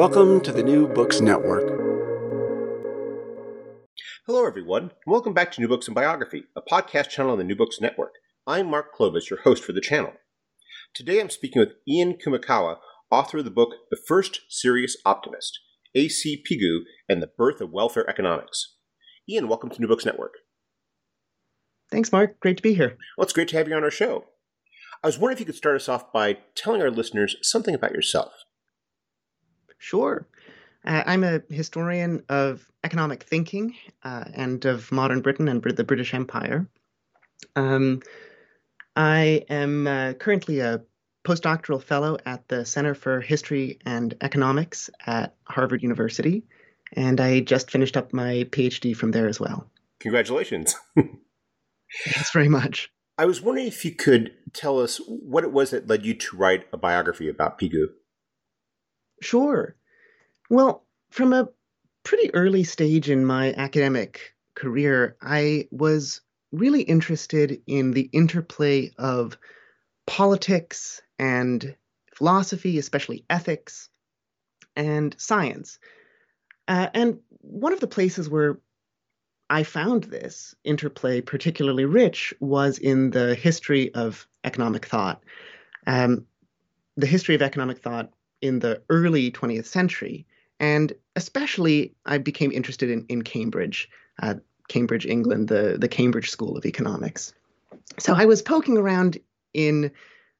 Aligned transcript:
Welcome 0.00 0.40
to 0.44 0.52
the 0.52 0.62
New 0.62 0.88
Books 0.88 1.20
Network. 1.20 1.68
Hello, 4.26 4.46
everyone, 4.46 4.84
and 4.84 4.92
welcome 5.06 5.34
back 5.34 5.52
to 5.52 5.60
New 5.60 5.68
Books 5.68 5.88
and 5.88 5.94
Biography, 5.94 6.44
a 6.56 6.62
podcast 6.62 7.10
channel 7.10 7.32
on 7.32 7.36
the 7.36 7.44
New 7.44 7.54
Books 7.54 7.82
Network. 7.82 8.14
I'm 8.46 8.70
Mark 8.70 8.94
Klobas, 8.98 9.28
your 9.28 9.40
host 9.40 9.62
for 9.62 9.72
the 9.72 9.80
channel. 9.82 10.14
Today 10.94 11.20
I'm 11.20 11.28
speaking 11.28 11.60
with 11.60 11.74
Ian 11.86 12.14
Kumekawa, 12.14 12.78
author 13.10 13.40
of 13.40 13.44
the 13.44 13.50
book 13.50 13.74
The 13.90 13.98
First 14.08 14.40
Serious 14.48 14.96
Optimist 15.04 15.60
A.C. 15.94 16.42
Pigou 16.50 16.78
and 17.06 17.22
the 17.22 17.30
Birth 17.36 17.60
of 17.60 17.70
Welfare 17.70 18.08
Economics. 18.08 18.76
Ian, 19.28 19.48
welcome 19.48 19.68
to 19.68 19.82
New 19.82 19.88
Books 19.88 20.06
Network. 20.06 20.32
Thanks, 21.92 22.10
Mark. 22.10 22.40
Great 22.40 22.56
to 22.56 22.62
be 22.62 22.72
here. 22.72 22.96
Well, 23.18 23.24
it's 23.24 23.34
great 23.34 23.48
to 23.48 23.58
have 23.58 23.68
you 23.68 23.74
on 23.74 23.84
our 23.84 23.90
show. 23.90 24.24
I 25.04 25.08
was 25.08 25.18
wondering 25.18 25.34
if 25.36 25.40
you 25.40 25.46
could 25.46 25.56
start 25.56 25.76
us 25.76 25.90
off 25.90 26.10
by 26.10 26.38
telling 26.54 26.80
our 26.80 26.90
listeners 26.90 27.36
something 27.42 27.74
about 27.74 27.92
yourself. 27.92 28.32
Sure. 29.80 30.26
Uh, 30.84 31.02
I'm 31.06 31.24
a 31.24 31.42
historian 31.48 32.22
of 32.28 32.70
economic 32.84 33.24
thinking 33.24 33.74
uh, 34.04 34.24
and 34.32 34.64
of 34.66 34.92
modern 34.92 35.22
Britain 35.22 35.48
and 35.48 35.62
the 35.62 35.84
British 35.84 36.14
Empire. 36.14 36.68
Um, 37.56 38.02
I 38.94 39.46
am 39.48 39.86
uh, 39.86 40.12
currently 40.12 40.60
a 40.60 40.82
postdoctoral 41.24 41.82
fellow 41.82 42.18
at 42.26 42.46
the 42.48 42.64
Center 42.64 42.94
for 42.94 43.22
History 43.22 43.78
and 43.86 44.14
Economics 44.20 44.90
at 45.06 45.34
Harvard 45.44 45.82
University, 45.82 46.44
and 46.92 47.18
I 47.20 47.40
just 47.40 47.70
finished 47.70 47.96
up 47.96 48.12
my 48.12 48.46
PhD 48.50 48.94
from 48.94 49.12
there 49.12 49.28
as 49.28 49.40
well. 49.40 49.70
Congratulations. 50.00 50.74
Thanks 50.94 52.32
very 52.32 52.48
much. 52.48 52.90
I 53.16 53.24
was 53.24 53.40
wondering 53.40 53.66
if 53.66 53.84
you 53.84 53.92
could 53.92 54.32
tell 54.52 54.78
us 54.78 55.00
what 55.06 55.44
it 55.44 55.52
was 55.52 55.70
that 55.70 55.88
led 55.88 56.04
you 56.04 56.14
to 56.14 56.36
write 56.36 56.66
a 56.72 56.76
biography 56.76 57.28
about 57.28 57.58
Pigou. 57.58 57.88
Sure. 59.20 59.74
Well, 60.48 60.84
from 61.10 61.32
a 61.32 61.48
pretty 62.04 62.32
early 62.34 62.64
stage 62.64 63.10
in 63.10 63.24
my 63.24 63.52
academic 63.54 64.34
career, 64.54 65.16
I 65.20 65.68
was 65.70 66.20
really 66.52 66.82
interested 66.82 67.62
in 67.66 67.92
the 67.92 68.08
interplay 68.12 68.90
of 68.98 69.38
politics 70.06 71.00
and 71.18 71.76
philosophy, 72.14 72.78
especially 72.78 73.24
ethics, 73.30 73.88
and 74.74 75.14
science. 75.18 75.78
Uh, 76.66 76.88
and 76.94 77.20
one 77.40 77.72
of 77.72 77.80
the 77.80 77.86
places 77.86 78.28
where 78.28 78.58
I 79.48 79.64
found 79.64 80.04
this 80.04 80.54
interplay 80.64 81.20
particularly 81.20 81.84
rich 81.84 82.32
was 82.40 82.78
in 82.78 83.10
the 83.10 83.34
history 83.34 83.92
of 83.94 84.26
economic 84.44 84.86
thought. 84.86 85.22
Um, 85.86 86.26
the 86.96 87.06
history 87.06 87.34
of 87.34 87.42
economic 87.42 87.78
thought 87.78 88.12
in 88.42 88.58
the 88.58 88.82
early 88.88 89.30
20th 89.30 89.66
century. 89.66 90.26
And 90.58 90.92
especially, 91.16 91.94
I 92.04 92.18
became 92.18 92.52
interested 92.52 92.90
in, 92.90 93.06
in 93.08 93.22
Cambridge, 93.22 93.88
uh, 94.22 94.34
Cambridge, 94.68 95.06
England, 95.06 95.48
the, 95.48 95.76
the 95.78 95.88
Cambridge 95.88 96.30
School 96.30 96.56
of 96.56 96.66
Economics. 96.66 97.32
So 97.98 98.14
I 98.14 98.26
was 98.26 98.42
poking 98.42 98.76
around 98.76 99.18
in 99.54 99.90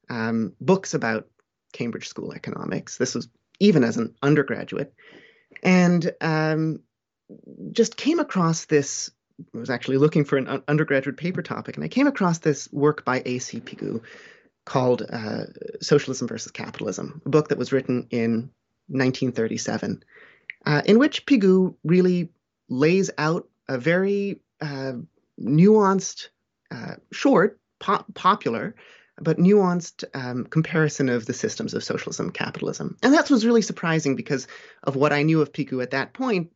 um, 0.09 0.53
books 0.61 0.95
about 0.95 1.29
Cambridge 1.73 2.09
School 2.09 2.33
economics. 2.33 2.97
This 2.97 3.15
was 3.15 3.29
even 3.61 3.85
as 3.85 3.97
an 3.97 4.15
undergraduate. 4.23 4.93
And 5.63 6.13
um, 6.21 6.81
just 7.73 7.97
came 7.97 8.19
across 8.19 8.67
this. 8.67 9.11
I 9.55 9.59
was 9.59 9.71
actually 9.71 9.99
looking 9.99 10.25
for 10.25 10.37
an 10.37 10.63
undergraduate 10.69 11.17
paper 11.17 11.43
topic, 11.43 11.77
and 11.77 11.85
I 11.85 11.89
came 11.89 12.07
across 12.07 12.39
this 12.39 12.71
work 12.73 13.05
by 13.05 13.23
A.C. 13.25 13.61
Pigou 13.61 14.03
called 14.65 15.03
uh, 15.11 15.45
Socialism 15.81 16.29
versus 16.29 16.53
Capitalism, 16.53 17.23
a 17.25 17.29
book 17.29 17.49
that 17.49 17.59
was 17.59 17.73
written 17.73 18.07
in 18.11 18.51
1937, 18.89 20.03
uh, 20.67 20.83
in 20.85 20.99
which 20.99 21.27
Pigou 21.27 21.75
really 21.85 22.29
lays 22.69 23.11
out 23.19 23.49
a 23.69 23.79
very 23.79 24.41
uh, 24.61 24.93
nuanced, 25.41 26.29
uh, 26.71 26.95
short, 27.13 27.59
popular, 27.79 28.75
but 29.21 29.39
nuanced 29.39 30.05
um, 30.15 30.45
comparison 30.45 31.09
of 31.09 31.27
the 31.27 31.33
systems 31.33 31.75
of 31.75 31.85
socialism 31.85 32.27
and 32.27 32.35
capitalism. 32.35 32.97
And 33.03 33.15
that 33.15 33.31
was 33.31 33.47
really 33.47 33.63
surprising 33.63 34.17
because 34.17 34.47
of 34.83 34.97
what 34.97 35.13
I 35.13 35.23
knew 35.23 35.41
of 35.41 35.53
Pigou 35.53 35.83
at 35.83 35.91
that 35.91 36.13
point. 36.13 36.53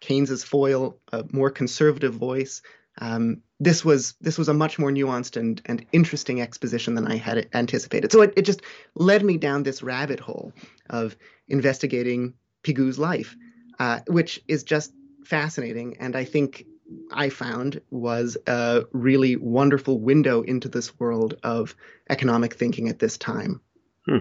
Keynes's 0.00 0.42
foil, 0.44 0.98
a 1.12 1.24
more 1.32 1.50
conservative 1.50 2.14
voice, 2.14 2.60
um, 3.02 3.42
this 3.58 3.84
was 3.84 4.14
this 4.20 4.38
was 4.38 4.48
a 4.48 4.54
much 4.54 4.78
more 4.78 4.90
nuanced 4.90 5.36
and 5.36 5.60
and 5.66 5.84
interesting 5.92 6.40
exposition 6.40 6.94
than 6.94 7.06
I 7.06 7.16
had 7.16 7.48
anticipated. 7.52 8.12
So 8.12 8.22
it, 8.22 8.32
it 8.36 8.42
just 8.42 8.62
led 8.94 9.24
me 9.24 9.38
down 9.38 9.64
this 9.64 9.82
rabbit 9.82 10.20
hole 10.20 10.52
of 10.88 11.16
investigating 11.48 12.34
Pigou's 12.62 13.00
life, 13.00 13.36
uh, 13.80 14.00
which 14.06 14.40
is 14.46 14.62
just 14.62 14.92
fascinating, 15.24 15.96
and 15.98 16.14
I 16.14 16.24
think 16.24 16.64
I 17.10 17.28
found 17.28 17.80
was 17.90 18.36
a 18.46 18.84
really 18.92 19.34
wonderful 19.34 19.98
window 19.98 20.42
into 20.42 20.68
this 20.68 20.98
world 21.00 21.34
of 21.42 21.74
economic 22.08 22.54
thinking 22.54 22.88
at 22.88 23.00
this 23.00 23.18
time. 23.18 23.60
Hmm. 24.06 24.18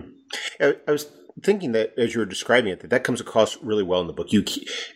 I, 0.60 0.76
I 0.88 0.92
was 0.92 1.06
thinking 1.44 1.72
that 1.72 1.94
as 1.98 2.14
you 2.14 2.20
were 2.20 2.26
describing 2.26 2.72
it, 2.72 2.82
that 2.82 2.90
that 2.90 3.04
comes 3.04 3.22
across 3.22 3.58
really 3.58 3.84
well 3.84 4.02
in 4.02 4.08
the 4.08 4.14
book. 4.14 4.32
You 4.32 4.44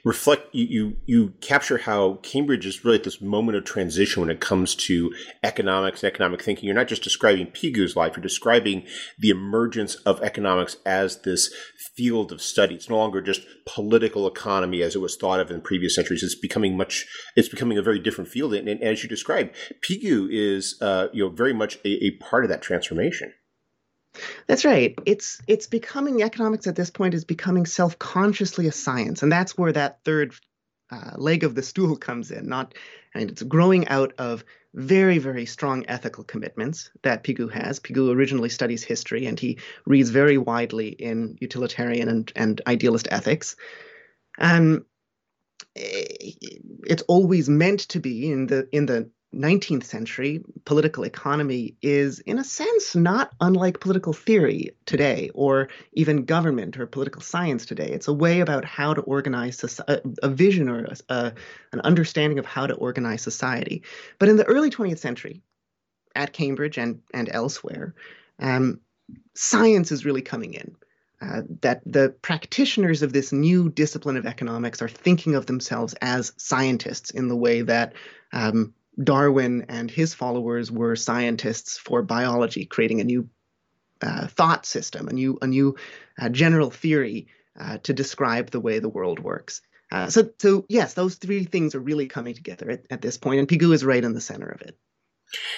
reflect, 0.04 0.54
you, 0.54 0.66
you, 0.66 0.98
you 1.06 1.30
capture 1.42 1.80
how 1.80 2.16
Cambridge 2.24 2.66
is 2.66 2.84
really 2.84 2.98
at 2.98 3.04
this 3.04 3.22
moment 3.22 3.58
of 3.58 3.64
transition 3.64 4.22
when 4.22 4.30
it 4.30 4.40
comes 4.40 4.76
to 4.76 5.14
economics 5.44 6.04
and 6.04 6.12
economic 6.12 6.42
thinking. 6.42 6.66
You're 6.66 6.76
not 6.76 6.88
just 6.88 7.04
describing 7.04 7.48
Pigou's 7.48 7.96
life; 7.96 8.16
you're 8.16 8.24
describing 8.24 8.86
the 9.18 9.30
emergence 9.30 9.96
of 9.96 10.22
economics 10.22 10.78
as 10.86 11.22
this 11.22 11.54
field 11.96 12.32
of 12.32 12.42
study. 12.42 12.76
It's 12.76 12.90
no 12.90 12.98
longer 12.98 13.22
just 13.22 13.42
political 13.66 14.28
economy 14.28 14.82
as 14.82 14.96
it 14.96 15.02
was 15.02 15.16
thought 15.16 15.40
of 15.40 15.52
in 15.52 15.62
previous 15.62 15.96
centuries. 15.96 16.24
It's 16.24 16.36
becoming 16.36 16.78
much. 16.78 17.06
It's 17.36 17.50
becoming 17.50 17.78
a 17.78 17.84
very 17.84 18.00
different 18.00 18.30
field, 18.30 18.54
and, 18.54 18.68
and 18.68 18.82
as 18.82 19.04
you 19.04 19.10
described, 19.10 19.56
Pigou 19.82 20.28
is 20.30 20.78
uh, 20.82 21.08
you 21.14 21.24
know 21.24 21.30
very 21.30 21.54
much 21.54 21.78
a, 21.86 22.06
a 22.06 22.12
part 22.12 22.44
of 22.44 22.50
that 22.50 22.62
transformation. 22.62 23.34
That's 24.48 24.66
right. 24.66 24.98
It's 25.06 25.42
it's 25.48 25.68
becoming 25.68 26.22
economics 26.22 26.68
at 26.68 26.76
this 26.76 26.90
point 26.90 27.14
is 27.14 27.26
becoming 27.26 27.66
self-consciously 27.66 28.68
a 28.68 28.72
science, 28.72 29.24
and 29.24 29.32
that's 29.32 29.58
where 29.58 29.72
that 29.72 30.00
third 30.04 30.34
uh, 30.92 31.12
leg 31.18 31.44
of 31.44 31.56
the 31.56 31.64
stool 31.64 31.96
comes 32.08 32.32
in. 32.32 32.48
Not, 32.48 32.74
and 33.14 33.30
it's 33.30 33.44
growing 33.44 33.88
out 33.88 34.14
of 34.18 34.44
very 34.74 35.20
very 35.20 35.46
strong 35.46 35.86
ethical 35.88 36.24
commitments 36.24 36.90
that 37.04 37.24
Pigou 37.24 37.52
has. 37.52 37.80
Pigou 37.80 38.14
originally 38.14 38.50
studies 38.50 38.84
history, 38.84 39.26
and 39.26 39.40
he 39.40 39.60
reads 39.86 40.10
very 40.10 40.38
widely 40.38 40.90
in 40.90 41.38
utilitarian 41.40 42.10
and, 42.10 42.32
and 42.36 42.62
idealist 42.68 43.08
ethics. 43.12 43.56
Um, 44.38 44.86
it's 45.76 47.04
always 47.04 47.50
meant 47.50 47.82
to 47.82 48.00
be 48.00 48.32
in 48.32 48.48
the 48.48 48.68
in 48.72 48.86
the 48.86 49.10
19th 49.36 49.84
century 49.84 50.44
political 50.64 51.04
economy 51.04 51.76
is, 51.82 52.20
in 52.20 52.40
a 52.40 52.44
sense, 52.44 52.96
not 52.96 53.32
unlike 53.42 53.80
political 53.80 54.14
theory 54.14 54.72
today, 54.86 55.30
or 55.34 55.70
even 55.94 56.26
government 56.26 56.78
or 56.80 56.88
political 56.88 57.22
science 57.22 57.66
today. 57.66 57.90
It's 57.90 58.08
a 58.08 58.14
way 58.14 58.40
about 58.40 58.66
how 58.66 58.94
to 58.94 59.02
organize 59.02 59.64
a, 59.88 60.30
vision 60.30 60.70
or 60.70 60.86
a, 60.86 61.14
a, 61.14 61.34
an 61.74 61.82
understanding 61.82 62.40
of 62.40 62.46
how 62.46 62.68
to 62.68 62.74
organize 62.76 63.22
society. 63.22 63.84
But 64.20 64.30
in 64.30 64.38
the 64.38 64.46
early 64.46 64.70
20th 64.70 65.00
century, 65.00 65.42
at 66.16 66.34
Cambridge 66.34 66.78
and, 66.78 67.02
and 67.14 67.30
elsewhere, 67.32 67.94
um, 68.40 68.80
science 69.34 69.92
is 69.92 70.06
really 70.06 70.22
coming 70.22 70.54
in. 70.54 70.76
Uh, 71.22 71.42
that 71.62 71.82
the 71.86 72.10
practitioners 72.22 73.02
of 73.02 73.14
this 73.14 73.32
new 73.32 73.70
discipline 73.70 74.18
of 74.18 74.26
economics 74.26 74.82
are 74.82 74.90
thinking 74.90 75.34
of 75.34 75.46
themselves 75.46 75.96
as 76.02 76.34
scientists 76.38 77.10
in 77.10 77.30
the 77.30 77.36
way 77.36 77.62
that 77.62 77.94
um, 78.34 78.74
Darwin 79.02 79.66
and 79.70 79.90
his 79.90 80.14
followers 80.14 80.72
were 80.72 80.96
scientists 80.96 81.78
for 81.78 82.02
biology, 82.02 82.66
creating 82.66 83.02
a 83.02 83.06
new 83.06 83.30
uh, 84.02 84.28
thought 84.28 84.66
system, 84.66 85.08
a 85.08 85.14
new 85.14 85.38
a 85.42 85.48
new 85.48 85.76
uh, 86.20 86.30
general 86.30 86.70
theory 86.70 87.28
uh, 87.60 87.78
to 87.80 87.94
describe 87.94 88.52
the 88.52 88.60
way 88.60 88.80
the 88.80 88.90
world 88.90 89.20
works. 89.20 89.62
Uh, 89.92 90.10
so, 90.10 90.30
so 90.40 90.66
yes, 90.68 90.94
those 90.94 91.16
three 91.16 91.44
things 91.44 91.76
are 91.76 91.80
really 91.80 92.08
coming 92.08 92.34
together 92.34 92.70
at, 92.70 92.86
at 92.90 93.02
this 93.02 93.18
point, 93.18 93.40
and 93.40 93.48
Pigou 93.48 93.74
is 93.74 93.86
right 93.86 94.04
in 94.04 94.14
the 94.14 94.22
center 94.22 94.48
of 94.48 94.62
it. 94.62 94.78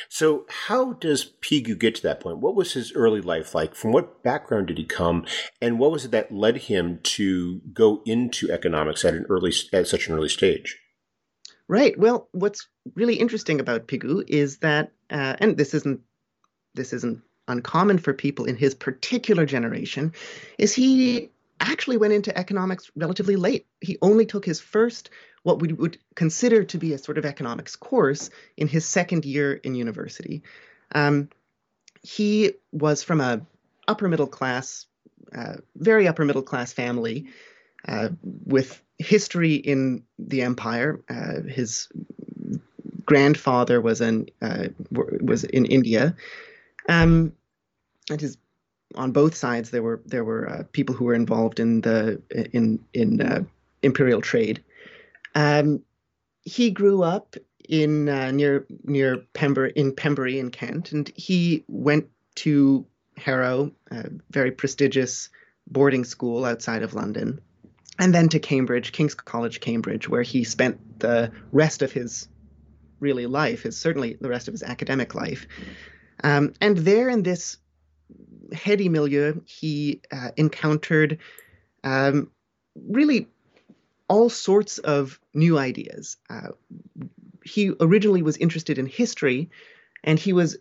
So, 0.09 0.45
how 0.67 0.93
does 0.93 1.31
Pigou 1.41 1.77
get 1.77 1.95
to 1.95 2.03
that 2.03 2.19
point? 2.19 2.39
What 2.39 2.55
was 2.55 2.73
his 2.73 2.93
early 2.93 3.21
life 3.21 3.53
like? 3.53 3.75
From 3.75 3.91
what 3.91 4.23
background 4.23 4.67
did 4.67 4.77
he 4.77 4.85
come, 4.85 5.25
and 5.61 5.79
what 5.79 5.91
was 5.91 6.05
it 6.05 6.11
that 6.11 6.31
led 6.31 6.57
him 6.57 6.99
to 7.03 7.61
go 7.73 8.01
into 8.05 8.51
economics 8.51 9.05
at 9.05 9.13
an 9.13 9.25
early 9.29 9.53
at 9.73 9.87
such 9.87 10.07
an 10.07 10.15
early 10.15 10.29
stage? 10.29 10.77
Right. 11.67 11.97
Well, 11.97 12.29
what's 12.31 12.67
really 12.95 13.15
interesting 13.15 13.59
about 13.59 13.87
Pigou 13.87 14.23
is 14.27 14.57
that, 14.59 14.91
uh, 15.09 15.35
and 15.39 15.57
this 15.57 15.73
isn't 15.73 16.01
this 16.75 16.93
isn't 16.93 17.21
uncommon 17.47 17.97
for 17.97 18.13
people 18.13 18.45
in 18.45 18.55
his 18.55 18.75
particular 18.75 19.45
generation, 19.45 20.13
is 20.57 20.73
he 20.73 21.29
actually 21.59 21.97
went 21.97 22.13
into 22.13 22.37
economics 22.37 22.91
relatively 22.95 23.35
late. 23.35 23.65
He 23.81 23.97
only 24.01 24.25
took 24.25 24.45
his 24.45 24.59
first 24.59 25.09
what 25.43 25.59
we 25.61 25.73
would 25.73 25.97
consider 26.15 26.63
to 26.65 26.77
be 26.77 26.93
a 26.93 26.97
sort 26.97 27.17
of 27.17 27.25
economics 27.25 27.75
course 27.75 28.29
in 28.57 28.67
his 28.67 28.85
second 28.85 29.25
year 29.25 29.53
in 29.53 29.75
university. 29.75 30.43
Um, 30.93 31.29
he 32.01 32.53
was 32.71 33.03
from 33.03 33.21
a 33.21 33.41
upper 33.87 34.07
middle 34.07 34.27
class, 34.27 34.85
uh, 35.35 35.55
very 35.75 36.07
upper 36.07 36.25
middle 36.25 36.41
class 36.41 36.73
family 36.73 37.27
uh, 37.87 38.09
with 38.23 38.81
history 38.99 39.55
in 39.55 40.03
the 40.19 40.41
empire. 40.41 41.01
Uh, 41.09 41.41
his 41.47 41.87
grandfather 43.05 43.81
was 43.81 44.01
in 44.01 44.27
uh, 44.41 44.67
was 44.91 45.43
in 45.43 45.65
India, 45.65 46.15
um, 46.89 47.33
and 48.09 48.21
his 48.21 48.37
on 48.95 49.11
both 49.11 49.35
sides 49.35 49.69
there 49.69 49.83
were 49.83 50.01
there 50.05 50.23
were 50.23 50.49
uh, 50.49 50.63
people 50.71 50.95
who 50.95 51.05
were 51.05 51.13
involved 51.13 51.59
in 51.59 51.81
the 51.81 52.21
in 52.53 52.79
in 52.93 53.21
uh, 53.21 53.43
imperial 53.81 54.21
trade. 54.21 54.63
Um, 55.35 55.83
he 56.43 56.71
grew 56.71 57.03
up 57.03 57.35
in 57.67 58.09
uh, 58.09 58.31
near 58.31 58.65
near 58.83 59.17
Pembury 59.33 59.73
in 59.75 59.93
Pembury 59.93 60.39
in 60.39 60.51
Kent, 60.51 60.91
and 60.91 61.11
he 61.15 61.63
went 61.67 62.07
to 62.35 62.85
Harrow, 63.17 63.71
a 63.91 64.09
very 64.29 64.51
prestigious 64.51 65.29
boarding 65.69 66.05
school 66.05 66.45
outside 66.45 66.83
of 66.83 66.93
London, 66.93 67.41
and 67.99 68.13
then 68.13 68.29
to 68.29 68.39
Cambridge, 68.39 68.91
King's 68.91 69.15
College, 69.15 69.59
Cambridge, 69.59 70.07
where 70.07 70.21
he 70.21 70.43
spent 70.43 70.99
the 70.99 71.31
rest 71.51 71.81
of 71.81 71.91
his 71.91 72.27
really 72.99 73.25
life, 73.25 73.63
his 73.63 73.77
certainly 73.77 74.17
the 74.19 74.29
rest 74.29 74.47
of 74.47 74.53
his 74.53 74.63
academic 74.63 75.15
life. 75.15 75.47
Um, 76.23 76.53
and 76.61 76.77
there 76.77 77.09
in 77.09 77.23
this 77.23 77.57
heady 78.51 78.89
milieu, 78.89 79.41
he 79.45 80.01
uh, 80.11 80.29
encountered 80.37 81.19
um, 81.83 82.31
really 82.75 83.27
all 84.07 84.29
sorts 84.29 84.77
of 84.77 85.19
new 85.33 85.57
ideas. 85.57 86.17
Uh, 86.29 86.49
he 87.43 87.73
originally 87.79 88.21
was 88.21 88.37
interested 88.37 88.77
in 88.77 88.85
history, 88.85 89.49
and 90.03 90.19
he 90.19 90.33
was 90.33 90.57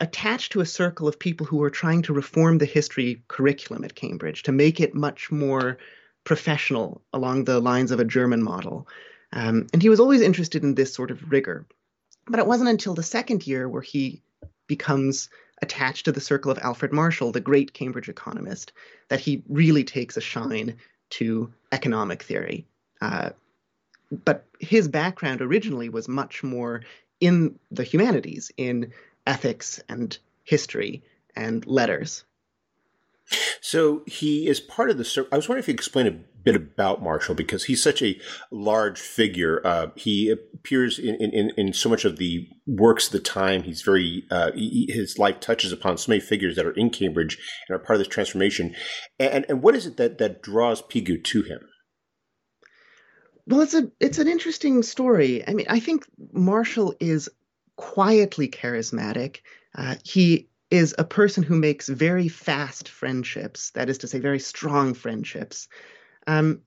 attached 0.00 0.52
to 0.52 0.60
a 0.60 0.66
circle 0.66 1.06
of 1.06 1.18
people 1.18 1.46
who 1.46 1.56
were 1.56 1.70
trying 1.70 2.02
to 2.02 2.12
reform 2.12 2.58
the 2.58 2.66
history 2.66 3.22
curriculum 3.28 3.84
at 3.84 3.94
Cambridge 3.94 4.42
to 4.42 4.52
make 4.52 4.80
it 4.80 4.94
much 4.94 5.30
more 5.30 5.78
professional 6.24 7.02
along 7.12 7.44
the 7.44 7.60
lines 7.60 7.90
of 7.90 8.00
a 8.00 8.04
German 8.04 8.42
model. 8.42 8.88
Um, 9.32 9.66
and 9.72 9.82
he 9.82 9.88
was 9.88 10.00
always 10.00 10.20
interested 10.20 10.62
in 10.62 10.74
this 10.74 10.94
sort 10.94 11.10
of 11.10 11.30
rigor. 11.30 11.66
But 12.26 12.40
it 12.40 12.46
wasn't 12.46 12.70
until 12.70 12.94
the 12.94 13.02
second 13.02 13.46
year 13.46 13.68
where 13.68 13.82
he 13.82 14.22
becomes 14.66 15.28
attached 15.60 16.06
to 16.06 16.12
the 16.12 16.20
circle 16.20 16.50
of 16.50 16.58
Alfred 16.58 16.92
Marshall, 16.92 17.32
the 17.32 17.40
great 17.40 17.72
Cambridge 17.72 18.08
economist, 18.08 18.72
that 19.08 19.20
he 19.20 19.42
really 19.48 19.84
takes 19.84 20.16
a 20.16 20.20
shine 20.20 20.76
to 21.10 21.52
economic 21.72 22.22
theory. 22.22 22.66
Uh, 23.00 23.30
but 24.24 24.46
his 24.58 24.88
background 24.88 25.40
originally 25.42 25.88
was 25.88 26.08
much 26.08 26.42
more 26.42 26.82
in 27.20 27.58
the 27.70 27.84
humanities, 27.84 28.50
in 28.56 28.92
ethics 29.26 29.82
and 29.88 30.18
history 30.44 31.02
and 31.36 31.66
letters. 31.66 32.24
So 33.60 34.02
he 34.06 34.46
is 34.46 34.60
part 34.60 34.90
of 34.90 34.98
the. 34.98 35.26
I 35.32 35.36
was 35.36 35.48
wondering 35.48 35.62
if 35.62 35.68
you 35.68 35.74
could 35.74 35.80
explain 35.80 36.06
a 36.06 36.10
bit 36.44 36.54
about 36.54 37.02
Marshall 37.02 37.34
because 37.34 37.64
he's 37.64 37.82
such 37.82 38.02
a 38.02 38.20
large 38.50 39.00
figure. 39.00 39.66
Uh, 39.66 39.88
he 39.96 40.30
appears 40.30 40.98
in, 40.98 41.14
in, 41.16 41.50
in 41.56 41.72
so 41.72 41.88
much 41.88 42.04
of 42.04 42.18
the 42.18 42.46
works 42.66 43.06
of 43.06 43.12
the 43.12 43.20
time. 43.20 43.62
He's 43.62 43.82
very 43.82 44.24
uh, 44.30 44.52
he, 44.52 44.88
his 44.92 45.18
life 45.18 45.40
touches 45.40 45.72
upon 45.72 45.98
so 45.98 46.10
many 46.10 46.20
figures 46.20 46.56
that 46.56 46.66
are 46.66 46.72
in 46.72 46.90
Cambridge 46.90 47.38
and 47.68 47.74
are 47.74 47.78
part 47.78 47.96
of 47.96 48.00
this 48.00 48.08
transformation. 48.08 48.74
And 49.18 49.46
and 49.48 49.62
what 49.62 49.74
is 49.74 49.86
it 49.86 49.96
that 49.96 50.18
that 50.18 50.42
draws 50.42 50.82
Pigou 50.82 51.22
to 51.24 51.42
him? 51.42 51.60
Well, 53.46 53.60
it's 53.60 53.74
a 53.74 53.90
it's 54.00 54.18
an 54.18 54.28
interesting 54.28 54.82
story. 54.82 55.46
I 55.46 55.54
mean, 55.54 55.66
I 55.68 55.80
think 55.80 56.06
Marshall 56.32 56.94
is 57.00 57.28
quietly 57.76 58.48
charismatic. 58.48 59.38
Uh, 59.74 59.96
he 60.04 60.48
is 60.70 60.94
a 60.98 61.04
person 61.04 61.42
who 61.42 61.56
makes 61.56 61.88
very 61.88 62.28
fast 62.28 62.88
friendships, 62.88 63.70
that 63.72 63.88
is 63.88 63.98
to 63.98 64.06
say, 64.08 64.18
very 64.18 64.40
strong 64.40 64.94
friendships. 64.94 65.68
Um, 66.26 66.62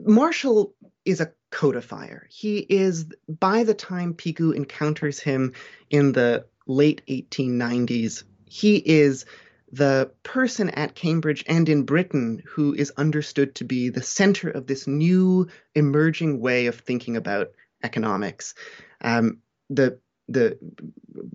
Marshall 0.00 0.74
is 1.04 1.20
a 1.20 1.32
codifier. 1.50 2.26
He 2.30 2.58
is, 2.58 3.06
by 3.28 3.64
the 3.64 3.74
time 3.74 4.14
Pigou 4.14 4.54
encounters 4.54 5.18
him 5.18 5.54
in 5.90 6.12
the 6.12 6.46
late 6.66 7.02
1890s, 7.08 8.22
he 8.44 8.76
is 8.76 9.24
the 9.70 10.10
person 10.22 10.70
at 10.70 10.94
Cambridge 10.94 11.44
and 11.46 11.68
in 11.68 11.82
Britain 11.82 12.42
who 12.46 12.74
is 12.74 12.92
understood 12.96 13.54
to 13.56 13.64
be 13.64 13.90
the 13.90 14.02
center 14.02 14.48
of 14.50 14.66
this 14.66 14.86
new 14.86 15.48
emerging 15.74 16.40
way 16.40 16.66
of 16.66 16.80
thinking 16.80 17.16
about 17.16 17.48
economics. 17.82 18.54
Um, 19.00 19.38
the 19.68 19.98
the 20.28 20.58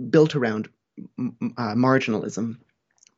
built 0.09 0.35
around 0.35 0.69
uh, 0.99 1.75
marginalism, 1.75 2.57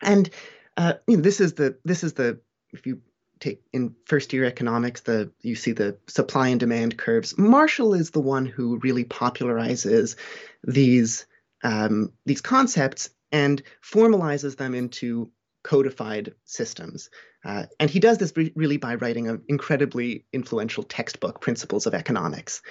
and 0.02 0.30
uh, 0.78 0.94
you 1.08 1.18
know, 1.18 1.24
this 1.24 1.42
is 1.42 1.54
the 1.54 1.78
this 1.86 2.04
is 2.04 2.14
the 2.14 2.40
if 2.74 2.86
you 2.86 3.02
take 3.40 3.62
in 3.74 3.96
first 4.06 4.34
year 4.34 4.46
economics 4.46 5.02
the 5.02 5.32
you 5.42 5.56
see 5.56 5.72
the 5.72 5.98
supply 6.08 6.50
and 6.50 6.60
demand 6.60 6.98
curves. 6.98 7.38
Marshall 7.38 7.94
is 7.94 8.12
the 8.12 8.22
one 8.22 8.46
who 8.46 8.78
really 8.80 9.04
popularizes 9.04 10.16
these 10.64 11.26
um, 11.64 12.12
these 12.26 12.42
concepts 12.42 13.10
and 13.32 13.62
formalizes 13.84 14.58
them 14.58 14.74
into 14.74 15.32
codified 15.64 16.34
systems. 16.46 17.10
Uh, 17.44 17.66
and 17.80 17.90
he 17.90 18.00
does 18.00 18.18
this 18.20 18.36
re- 18.36 18.54
really 18.56 18.78
by 18.78 18.96
writing 18.96 19.28
an 19.28 19.42
incredibly 19.48 20.26
influential 20.32 20.84
textbook, 20.84 21.42
Principles 21.42 21.88
of 21.88 21.94
Economics. 21.94 22.62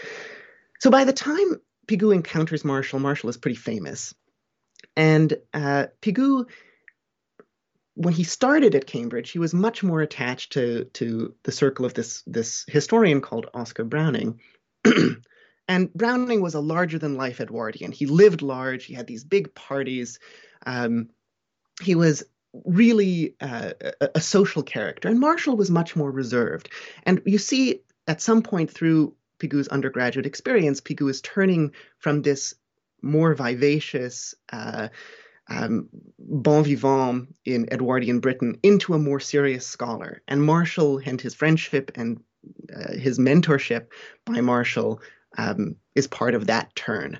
So 0.81 0.91
by 0.91 1.05
the 1.05 1.13
time 1.13 1.61
Pigou 1.87 2.15
encounters 2.15 2.65
Marshall, 2.65 3.01
Marshall 3.01 3.31
is 3.31 3.37
pretty 3.37 3.57
famous. 3.57 4.15
And 4.97 5.37
uh, 5.53 5.87
Pigou, 6.01 6.47
when 7.95 8.15
he 8.15 8.25
started 8.25 8.75
at 8.75 8.87
Cambridge, 8.87 9.31
he 9.31 9.39
was 9.39 9.55
much 9.55 9.83
more 9.83 10.01
attached 10.01 10.53
to, 10.53 10.85
to 10.95 11.35
the 11.43 11.53
circle 11.53 11.85
of 11.85 11.95
this, 11.95 12.23
this 12.27 12.65
historian 12.69 13.21
called 13.21 13.51
Oscar 13.55 13.85
Browning. 13.85 14.41
and 15.69 15.93
Browning 15.95 16.41
was 16.41 16.55
a 16.55 16.61
larger 16.61 16.99
than 16.99 17.17
life 17.17 17.41
Edwardian. 17.41 17.93
He 17.93 18.07
lived 18.07 18.43
large, 18.43 18.85
he 18.85 18.95
had 18.95 19.07
these 19.07 19.25
big 19.25 19.55
parties. 19.55 20.19
Um, 20.67 21.11
he 21.83 21.95
was 21.95 22.25
really 22.65 23.35
uh, 23.41 23.73
a, 24.01 24.11
a, 24.15 24.21
social 24.21 24.63
character, 24.63 25.09
and 25.09 25.19
Marshall 25.19 25.57
was 25.57 25.71
much 25.71 25.97
more 25.97 26.11
reserved. 26.11 26.71
And 27.03 27.21
you 27.27 27.39
see 27.39 27.81
at 28.07 28.21
some 28.21 28.43
point 28.43 28.71
through 28.71 29.15
Pigou's 29.39 29.69
undergraduate 29.69 30.27
experience, 30.27 30.81
Pigou 30.81 31.11
is 31.11 31.21
turning 31.21 31.73
from 31.99 32.23
this 32.23 32.55
more 33.05 33.35
vivacious, 33.35 34.35
uh, 34.53 34.89
um, 35.49 35.89
bon 36.19 36.65
vivant 36.65 37.29
in 37.45 37.69
Edwardian 37.71 38.21
Britain 38.21 38.59
into 38.63 38.95
a 38.95 38.99
more 38.99 39.21
serious 39.21 39.67
scholar. 39.67 40.23
And 40.27 40.43
Marshall 40.43 41.01
and 41.05 41.21
his 41.21 41.35
friendship 41.35 41.93
and 41.95 42.21
uh, 42.75 42.95
his 42.95 43.19
mentorship 43.19 43.89
by 44.25 44.41
Marshall 44.41 45.01
um, 45.37 45.77
is 45.95 46.07
part 46.07 46.35
of 46.35 46.47
that 46.47 46.75
turn. 46.75 47.19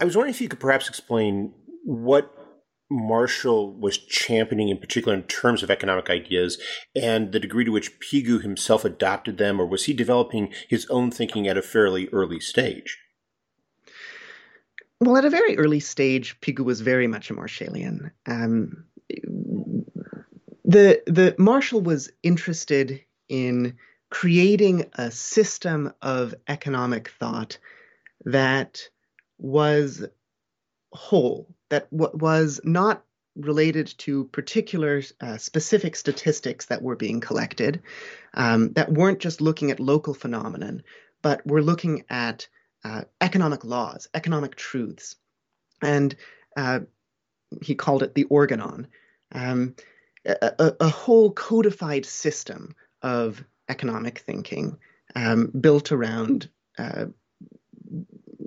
I 0.00 0.04
was 0.04 0.16
wondering 0.16 0.34
if 0.34 0.40
you 0.40 0.48
could 0.48 0.60
perhaps 0.60 0.88
explain 0.88 1.52
what 1.84 2.32
Marshall 2.90 3.78
was 3.78 3.98
championing 3.98 4.70
in 4.70 4.78
particular 4.78 5.14
in 5.14 5.24
terms 5.24 5.62
of 5.62 5.70
economic 5.70 6.08
ideas 6.08 6.58
and 6.96 7.32
the 7.32 7.40
degree 7.40 7.64
to 7.64 7.72
which 7.72 8.00
Pigou 8.00 8.40
himself 8.40 8.84
adopted 8.84 9.36
them, 9.36 9.60
or 9.60 9.66
was 9.66 9.84
he 9.84 9.92
developing 9.92 10.52
his 10.68 10.86
own 10.88 11.10
thinking 11.10 11.46
at 11.46 11.58
a 11.58 11.62
fairly 11.62 12.08
early 12.08 12.40
stage? 12.40 12.96
Well, 15.00 15.16
at 15.16 15.24
a 15.24 15.30
very 15.30 15.56
early 15.56 15.80
stage, 15.80 16.40
Pigou 16.40 16.64
was 16.64 16.80
very 16.80 17.06
much 17.06 17.30
a 17.30 17.34
Marshallian. 17.34 18.10
Um, 18.26 18.84
the 20.64 21.02
the 21.06 21.34
Marshall 21.38 21.80
was 21.80 22.10
interested 22.22 23.00
in 23.28 23.76
creating 24.10 24.86
a 24.94 25.10
system 25.10 25.92
of 26.02 26.34
economic 26.48 27.10
thought 27.10 27.58
that 28.24 28.88
was 29.38 30.04
whole, 30.92 31.54
that 31.68 31.90
w- 31.90 32.16
was 32.18 32.60
not 32.64 33.04
related 33.36 33.94
to 33.98 34.24
particular 34.26 35.02
uh, 35.20 35.36
specific 35.36 35.94
statistics 35.94 36.66
that 36.66 36.82
were 36.82 36.96
being 36.96 37.20
collected, 37.20 37.80
um, 38.34 38.72
that 38.72 38.92
weren't 38.92 39.20
just 39.20 39.40
looking 39.40 39.70
at 39.70 39.78
local 39.78 40.14
phenomenon, 40.14 40.82
but 41.22 41.46
were 41.46 41.62
looking 41.62 42.04
at 42.10 42.48
uh, 42.84 43.02
economic 43.20 43.64
laws, 43.64 44.08
economic 44.14 44.56
truths. 44.56 45.16
And 45.82 46.14
uh, 46.56 46.80
he 47.62 47.74
called 47.74 48.02
it 48.02 48.14
the 48.14 48.24
organon, 48.24 48.88
um, 49.32 49.74
a, 50.24 50.74
a, 50.80 50.88
whole 50.88 51.30
codified 51.32 52.04
system 52.04 52.74
of 53.02 53.42
economic 53.68 54.18
thinking 54.18 54.78
um, 55.14 55.46
built 55.46 55.92
around, 55.92 56.48
uh, 56.78 57.06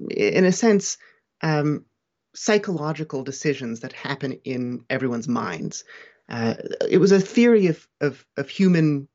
in 0.10 0.46
a 0.46 0.52
sense, 0.52 0.98
um, 1.42 1.86
psychological 2.34 3.24
decisions 3.24 3.82
that 3.82 3.94
happen 3.94 4.34
in 4.44 4.84
everyone's 4.90 5.28
minds. 5.28 5.84
Uh, 6.30 6.56
it 6.90 6.98
was 6.98 7.12
a 7.12 7.20
theory 7.20 7.68
of, 7.68 7.88
of, 8.00 8.26
of 8.38 8.50
human 8.50 9.08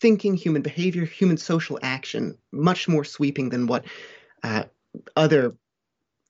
thinking, 0.00 0.34
human 0.34 0.62
behavior, 0.62 1.04
human 1.04 1.36
social 1.36 1.78
action, 1.82 2.38
much 2.52 2.88
more 2.88 3.04
sweeping 3.04 3.48
than 3.50 3.66
what 3.66 3.84
uh, 4.42 4.64
other, 5.16 5.54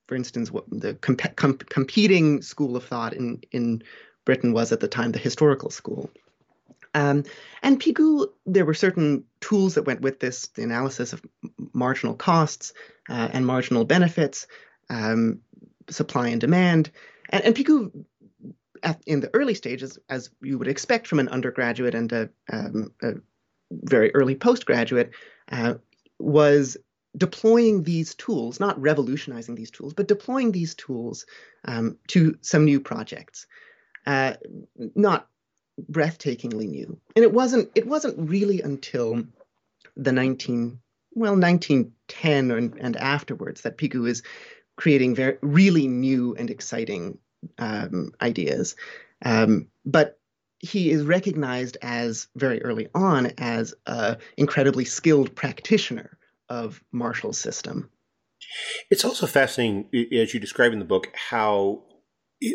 for 0.06 0.14
instance, 0.14 0.50
what 0.50 0.64
the 0.70 0.94
comp- 0.94 1.36
com- 1.36 1.58
competing 1.58 2.42
school 2.42 2.76
of 2.76 2.84
thought 2.84 3.12
in, 3.12 3.42
in 3.52 3.82
Britain 4.24 4.52
was 4.52 4.72
at 4.72 4.80
the 4.80 4.88
time, 4.88 5.12
the 5.12 5.18
historical 5.18 5.70
school. 5.70 6.10
Um, 6.94 7.24
and 7.62 7.80
Pigou, 7.80 8.28
there 8.46 8.64
were 8.64 8.74
certain 8.74 9.24
tools 9.40 9.74
that 9.74 9.84
went 9.84 10.00
with 10.00 10.20
this, 10.20 10.48
the 10.48 10.62
analysis 10.62 11.12
of 11.12 11.22
marginal 11.72 12.14
costs 12.14 12.72
uh, 13.08 13.28
and 13.32 13.46
marginal 13.46 13.84
benefits, 13.84 14.46
um, 14.90 15.40
supply 15.90 16.28
and 16.28 16.40
demand. 16.40 16.90
And, 17.30 17.44
and 17.44 17.54
Pigou, 17.54 18.04
at, 18.82 19.02
in 19.06 19.20
the 19.20 19.30
early 19.34 19.54
stages, 19.54 19.98
as 20.08 20.30
you 20.40 20.58
would 20.58 20.68
expect 20.68 21.06
from 21.06 21.18
an 21.18 21.28
undergraduate 21.28 21.94
and 21.94 22.12
a, 22.12 22.30
um, 22.52 22.92
a 23.02 23.14
very 23.70 24.14
early 24.14 24.34
postgraduate, 24.34 25.10
uh, 25.52 25.74
was 26.18 26.76
deploying 27.16 27.82
these 27.82 28.14
tools, 28.14 28.60
not 28.60 28.80
revolutionizing 28.80 29.54
these 29.54 29.70
tools, 29.70 29.94
but 29.94 30.08
deploying 30.08 30.52
these 30.52 30.74
tools 30.74 31.26
um, 31.64 31.98
to 32.08 32.36
some 32.40 32.64
new 32.64 32.80
projects. 32.80 33.46
Uh, 34.06 34.34
not 34.94 35.28
breathtakingly 35.90 36.68
new. 36.68 36.98
And 37.14 37.24
it 37.24 37.32
wasn't 37.32 37.70
it 37.74 37.86
wasn't 37.86 38.28
really 38.28 38.62
until 38.62 39.24
the 39.96 40.12
19 40.12 40.80
well 41.14 41.36
1910 41.36 42.50
and, 42.50 42.74
and 42.80 42.96
afterwards 42.96 43.62
that 43.62 43.78
Pigou 43.78 44.08
is 44.08 44.22
creating 44.76 45.14
very 45.14 45.38
really 45.42 45.88
new 45.88 46.34
and 46.36 46.50
exciting 46.50 47.18
um, 47.58 48.12
ideas. 48.20 48.76
Um, 49.24 49.68
but 49.84 50.18
he 50.60 50.90
is 50.90 51.04
recognized 51.04 51.76
as 51.82 52.28
very 52.34 52.62
early 52.62 52.88
on 52.94 53.32
as 53.38 53.74
an 53.86 54.16
incredibly 54.36 54.84
skilled 54.84 55.34
practitioner 55.34 56.17
of 56.48 56.82
Marshall's 56.92 57.38
system. 57.38 57.90
It's 58.90 59.04
also 59.04 59.26
fascinating, 59.26 59.88
as 60.12 60.32
you 60.32 60.40
describe 60.40 60.72
in 60.72 60.78
the 60.78 60.84
book, 60.84 61.12
how 61.30 61.82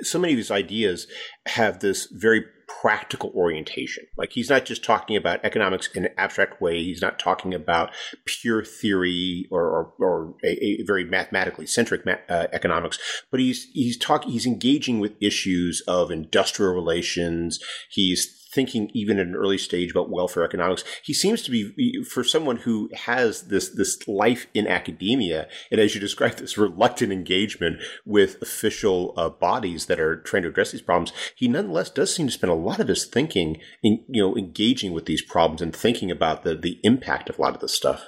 so 0.01 0.17
many 0.17 0.33
of 0.33 0.37
these 0.37 0.51
ideas 0.51 1.07
have 1.45 1.79
this 1.79 2.07
very 2.11 2.45
practical 2.81 3.31
orientation. 3.35 4.05
Like 4.17 4.31
he's 4.31 4.49
not 4.49 4.65
just 4.65 4.83
talking 4.83 5.15
about 5.15 5.43
economics 5.43 5.87
in 5.93 6.05
an 6.05 6.13
abstract 6.17 6.61
way. 6.61 6.81
He's 6.81 7.01
not 7.01 7.19
talking 7.19 7.53
about 7.53 7.91
pure 8.25 8.63
theory 8.63 9.47
or, 9.51 9.61
or, 9.61 9.93
or 9.99 10.35
a, 10.43 10.81
a, 10.81 10.83
very 10.83 11.03
mathematically 11.03 11.65
centric 11.65 12.05
ma- 12.05 12.15
uh, 12.29 12.47
economics, 12.51 12.99
but 13.31 13.39
he's 13.39 13.65
he's 13.73 13.97
talking 13.97 14.31
he's 14.31 14.45
engaging 14.45 14.99
with 14.99 15.21
issues 15.21 15.81
of 15.87 16.11
industrial 16.11 16.73
relations. 16.73 17.59
He's 17.89 18.42
thinking 18.53 18.89
even 18.93 19.19
at 19.19 19.27
an 19.27 19.35
early 19.35 19.57
stage 19.57 19.91
about 19.91 20.09
welfare 20.09 20.43
economics. 20.43 20.83
He 21.03 21.13
seems 21.13 21.41
to 21.43 21.51
be, 21.51 22.03
for 22.03 22.23
someone 22.23 22.57
who 22.57 22.89
has 22.93 23.43
this 23.47 23.69
this 23.69 24.07
life 24.07 24.47
in 24.53 24.67
academia, 24.67 25.47
and 25.71 25.79
as 25.79 25.95
you 25.95 26.01
described, 26.01 26.37
this 26.39 26.57
reluctant 26.57 27.11
engagement 27.11 27.81
with 28.05 28.41
official 28.41 29.13
uh, 29.17 29.29
bodies 29.29 29.87
that 29.87 29.99
are 29.99 30.17
trying 30.17 30.43
to 30.43 30.49
address 30.49 30.71
these 30.71 30.81
problems. 30.81 31.11
He 31.35 31.47
nonetheless 31.47 31.89
does 31.89 32.13
seem 32.13 32.27
to 32.27 32.33
spend 32.33 32.51
a 32.51 32.55
lot 32.55 32.79
of 32.79 32.87
his 32.87 33.05
thinking 33.05 33.57
in 33.81 34.03
you 34.07 34.21
know 34.21 34.35
engaging 34.37 34.93
with 34.93 35.05
these 35.05 35.21
problems 35.21 35.61
and 35.61 35.75
thinking 35.75 36.11
about 36.11 36.43
the 36.43 36.55
the 36.55 36.79
impact 36.83 37.29
of 37.29 37.37
a 37.37 37.41
lot 37.41 37.55
of 37.55 37.61
this 37.61 37.73
stuff. 37.73 38.07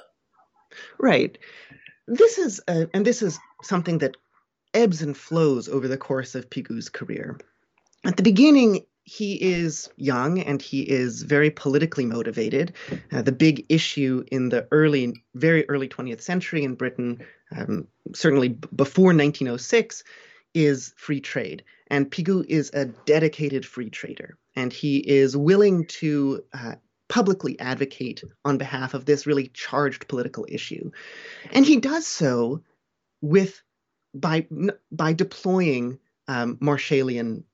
Right. 0.98 1.38
This 2.06 2.38
is 2.38 2.60
uh, 2.68 2.86
and 2.94 3.04
this 3.04 3.22
is 3.22 3.38
something 3.62 3.98
that 3.98 4.16
ebbs 4.74 5.02
and 5.02 5.16
flows 5.16 5.68
over 5.68 5.88
the 5.88 5.96
course 5.96 6.34
of 6.34 6.50
Pigou's 6.50 6.88
career. 6.88 7.38
At 8.04 8.16
the 8.16 8.22
beginning, 8.22 8.84
he 9.06 9.34
is 9.34 9.88
young 9.96 10.40
and 10.40 10.60
he 10.60 10.82
is 10.82 11.22
very 11.22 11.48
politically 11.48 12.04
motivated. 12.04 12.74
Uh, 13.12 13.22
the 13.22 13.30
big 13.30 13.64
issue 13.68 14.24
in 14.32 14.48
the 14.48 14.66
early, 14.72 15.14
very 15.34 15.66
early 15.68 15.88
20th 15.88 16.20
century 16.20 16.64
in 16.64 16.74
Britain, 16.74 17.24
um, 17.56 17.86
certainly 18.14 18.48
b- 18.48 18.68
before 18.74 19.14
1906, 19.14 20.02
is 20.54 20.92
free 20.96 21.20
trade. 21.20 21.62
And 21.86 22.10
Pigou 22.10 22.44
is 22.48 22.72
a 22.74 22.86
dedicated 22.86 23.64
free 23.64 23.90
trader, 23.90 24.38
and 24.56 24.72
he 24.72 24.96
is 24.98 25.36
willing 25.36 25.86
to 25.86 26.42
uh, 26.52 26.74
publicly 27.08 27.58
advocate 27.60 28.24
on 28.44 28.58
behalf 28.58 28.92
of 28.92 29.04
this 29.04 29.24
really 29.24 29.48
charged 29.54 30.08
political 30.08 30.46
issue. 30.48 30.90
And 31.52 31.64
he 31.64 31.78
does 31.78 32.08
so 32.08 32.62
with 33.20 33.62
by 34.12 34.48
by 34.90 35.12
deploying 35.12 36.00
um, 36.26 36.56
Marshallian 36.56 37.44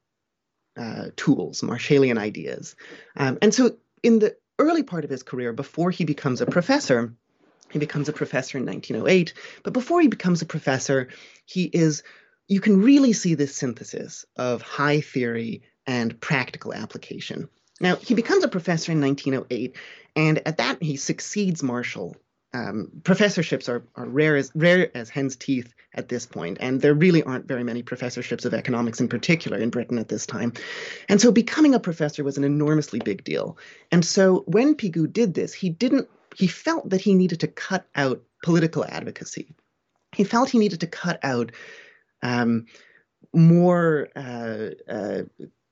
uh, 0.76 1.06
tools, 1.16 1.60
Marshallian 1.62 2.18
ideas. 2.18 2.76
Um, 3.16 3.38
and 3.42 3.54
so, 3.54 3.76
in 4.02 4.18
the 4.18 4.36
early 4.58 4.82
part 4.82 5.04
of 5.04 5.10
his 5.10 5.22
career, 5.22 5.52
before 5.52 5.90
he 5.90 6.04
becomes 6.04 6.40
a 6.40 6.46
professor, 6.46 7.14
he 7.70 7.78
becomes 7.78 8.08
a 8.08 8.12
professor 8.12 8.58
in 8.58 8.66
1908. 8.66 9.34
But 9.62 9.72
before 9.72 10.00
he 10.00 10.08
becomes 10.08 10.42
a 10.42 10.46
professor, 10.46 11.08
he 11.46 11.64
is, 11.64 12.02
you 12.48 12.60
can 12.60 12.82
really 12.82 13.12
see 13.12 13.34
this 13.34 13.54
synthesis 13.54 14.24
of 14.36 14.62
high 14.62 15.00
theory 15.00 15.62
and 15.86 16.20
practical 16.20 16.74
application. 16.74 17.48
Now, 17.80 17.96
he 17.96 18.14
becomes 18.14 18.44
a 18.44 18.48
professor 18.48 18.92
in 18.92 19.00
1908, 19.00 19.76
and 20.14 20.46
at 20.46 20.58
that, 20.58 20.82
he 20.82 20.96
succeeds 20.96 21.62
Marshall 21.62 22.16
um, 22.54 22.88
professorships 23.04 23.68
are, 23.68 23.84
are 23.96 24.06
rare 24.06 24.36
as 24.36 24.52
rare 24.54 24.90
as 24.96 25.08
hen's 25.08 25.36
teeth 25.36 25.72
at 25.94 26.08
this 26.08 26.26
point, 26.26 26.58
and 26.60 26.80
there 26.80 26.94
really 26.94 27.22
aren't 27.22 27.46
very 27.46 27.64
many 27.64 27.82
professorships 27.82 28.44
of 28.44 28.54
economics 28.54 29.00
in 29.00 29.08
particular 29.08 29.58
in 29.58 29.70
Britain 29.70 29.98
at 29.98 30.08
this 30.08 30.26
time. 30.26 30.52
And 31.08 31.20
so 31.20 31.32
becoming 31.32 31.74
a 31.74 31.80
professor 31.80 32.24
was 32.24 32.38
an 32.38 32.44
enormously 32.44 33.00
big 33.00 33.24
deal. 33.24 33.58
And 33.90 34.04
so 34.04 34.44
when 34.46 34.74
Pigou 34.74 35.10
did 35.10 35.34
this, 35.34 35.54
he 35.54 35.70
didn't 35.70 36.08
he 36.34 36.46
felt 36.46 36.90
that 36.90 37.00
he 37.00 37.14
needed 37.14 37.40
to 37.40 37.48
cut 37.48 37.86
out 37.94 38.22
political 38.42 38.84
advocacy. 38.84 39.54
He 40.14 40.24
felt 40.24 40.50
he 40.50 40.58
needed 40.58 40.80
to 40.80 40.86
cut 40.86 41.20
out 41.22 41.52
um, 42.22 42.66
more 43.34 44.08
uh, 44.16 44.70
uh, 44.88 45.22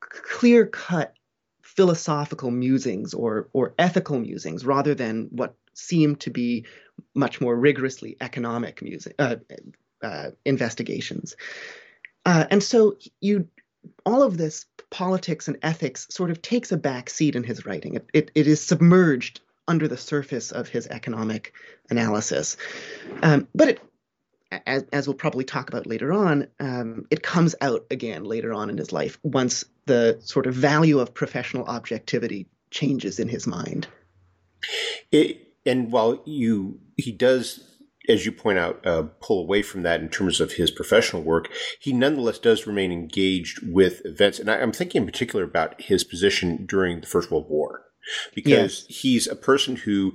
clear 0.00 0.66
cut 0.66 1.14
philosophical 1.62 2.50
musings 2.50 3.14
or 3.14 3.48
or 3.52 3.74
ethical 3.78 4.18
musings 4.18 4.64
rather 4.64 4.94
than 4.94 5.28
what 5.30 5.54
seem 5.74 6.16
to 6.16 6.30
be 6.30 6.66
much 7.14 7.40
more 7.40 7.56
rigorously 7.56 8.16
economic 8.20 8.82
music 8.82 9.14
uh, 9.18 9.36
uh, 10.02 10.30
investigations. 10.44 11.36
Uh, 12.26 12.44
and 12.50 12.62
so 12.62 12.96
you 13.20 13.48
all 14.04 14.22
of 14.22 14.36
this 14.36 14.66
politics 14.90 15.48
and 15.48 15.56
ethics 15.62 16.06
sort 16.10 16.30
of 16.30 16.42
takes 16.42 16.72
a 16.72 16.76
back 16.76 17.08
seat 17.08 17.36
in 17.36 17.44
his 17.44 17.64
writing. 17.64 17.94
It, 17.94 18.06
it, 18.12 18.30
it 18.34 18.46
is 18.46 18.60
submerged 18.60 19.40
under 19.68 19.88
the 19.88 19.96
surface 19.96 20.50
of 20.50 20.68
his 20.68 20.86
economic 20.88 21.54
analysis. 21.88 22.56
Um, 23.22 23.48
but 23.54 23.68
it, 23.68 23.80
as, 24.66 24.84
as, 24.92 25.06
we'll 25.06 25.14
probably 25.14 25.44
talk 25.44 25.68
about 25.68 25.86
later 25.86 26.12
on, 26.12 26.48
um, 26.58 27.06
it 27.10 27.22
comes 27.22 27.54
out 27.60 27.86
again 27.90 28.24
later 28.24 28.52
on 28.52 28.68
in 28.68 28.76
his 28.76 28.92
life 28.92 29.18
once 29.22 29.64
the 29.86 30.18
sort 30.22 30.46
of 30.46 30.54
value 30.54 30.98
of 30.98 31.14
professional 31.14 31.64
objectivity 31.64 32.46
changes 32.70 33.20
in 33.20 33.28
his 33.28 33.46
mind. 33.46 33.86
It, 35.12 35.49
and 35.66 35.92
while 35.92 36.22
you 36.24 36.80
he 36.96 37.12
does 37.12 37.70
as 38.08 38.26
you 38.26 38.32
point 38.32 38.58
out, 38.58 38.84
uh, 38.86 39.04
pull 39.20 39.40
away 39.40 39.62
from 39.62 39.82
that 39.82 40.00
in 40.00 40.08
terms 40.08 40.40
of 40.40 40.52
his 40.52 40.70
professional 40.70 41.22
work, 41.22 41.48
he 41.78 41.92
nonetheless 41.92 42.38
does 42.38 42.66
remain 42.66 42.90
engaged 42.90 43.60
with 43.62 44.02
events. 44.04 44.38
And 44.38 44.50
I, 44.50 44.58
am 44.58 44.72
thinking 44.72 45.02
in 45.02 45.06
particular 45.06 45.44
about 45.44 45.80
his 45.80 46.02
position 46.02 46.66
during 46.66 47.00
the 47.00 47.06
First 47.06 47.30
World 47.30 47.46
War. 47.48 47.84
Because 48.34 48.86
yes. 48.88 49.00
he's 49.00 49.26
a 49.26 49.36
person 49.36 49.76
who 49.76 50.14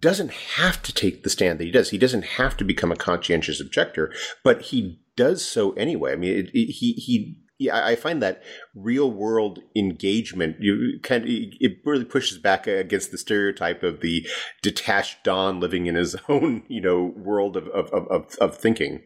doesn't 0.00 0.32
have 0.32 0.82
to 0.82 0.92
take 0.92 1.22
the 1.22 1.30
stand 1.30 1.60
that 1.60 1.64
he 1.64 1.70
does. 1.70 1.90
He 1.90 1.98
doesn't 1.98 2.24
have 2.24 2.56
to 2.56 2.64
become 2.64 2.90
a 2.90 2.96
conscientious 2.96 3.60
objector, 3.60 4.12
but 4.42 4.62
he 4.62 5.00
does 5.14 5.44
so 5.44 5.72
anyway. 5.72 6.12
I 6.12 6.16
mean, 6.16 6.32
it, 6.32 6.50
it, 6.54 6.72
he 6.72 6.94
he 6.94 7.36
yeah, 7.58 7.84
I 7.84 7.96
find 7.96 8.22
that 8.22 8.42
real 8.74 9.10
world 9.10 9.58
engagement 9.74 10.56
you 10.60 11.00
kind 11.02 11.24
of 11.24 11.30
it 11.30 11.78
really 11.84 12.04
pushes 12.04 12.38
back 12.38 12.66
against 12.66 13.10
the 13.10 13.18
stereotype 13.18 13.82
of 13.82 14.00
the 14.00 14.26
detached 14.62 15.24
Don 15.24 15.58
living 15.58 15.86
in 15.86 15.96
his 15.96 16.16
own 16.28 16.62
you 16.68 16.80
know 16.80 17.12
world 17.16 17.56
of 17.56 17.66
of 17.68 17.92
of, 17.92 18.36
of 18.40 18.56
thinking. 18.56 19.02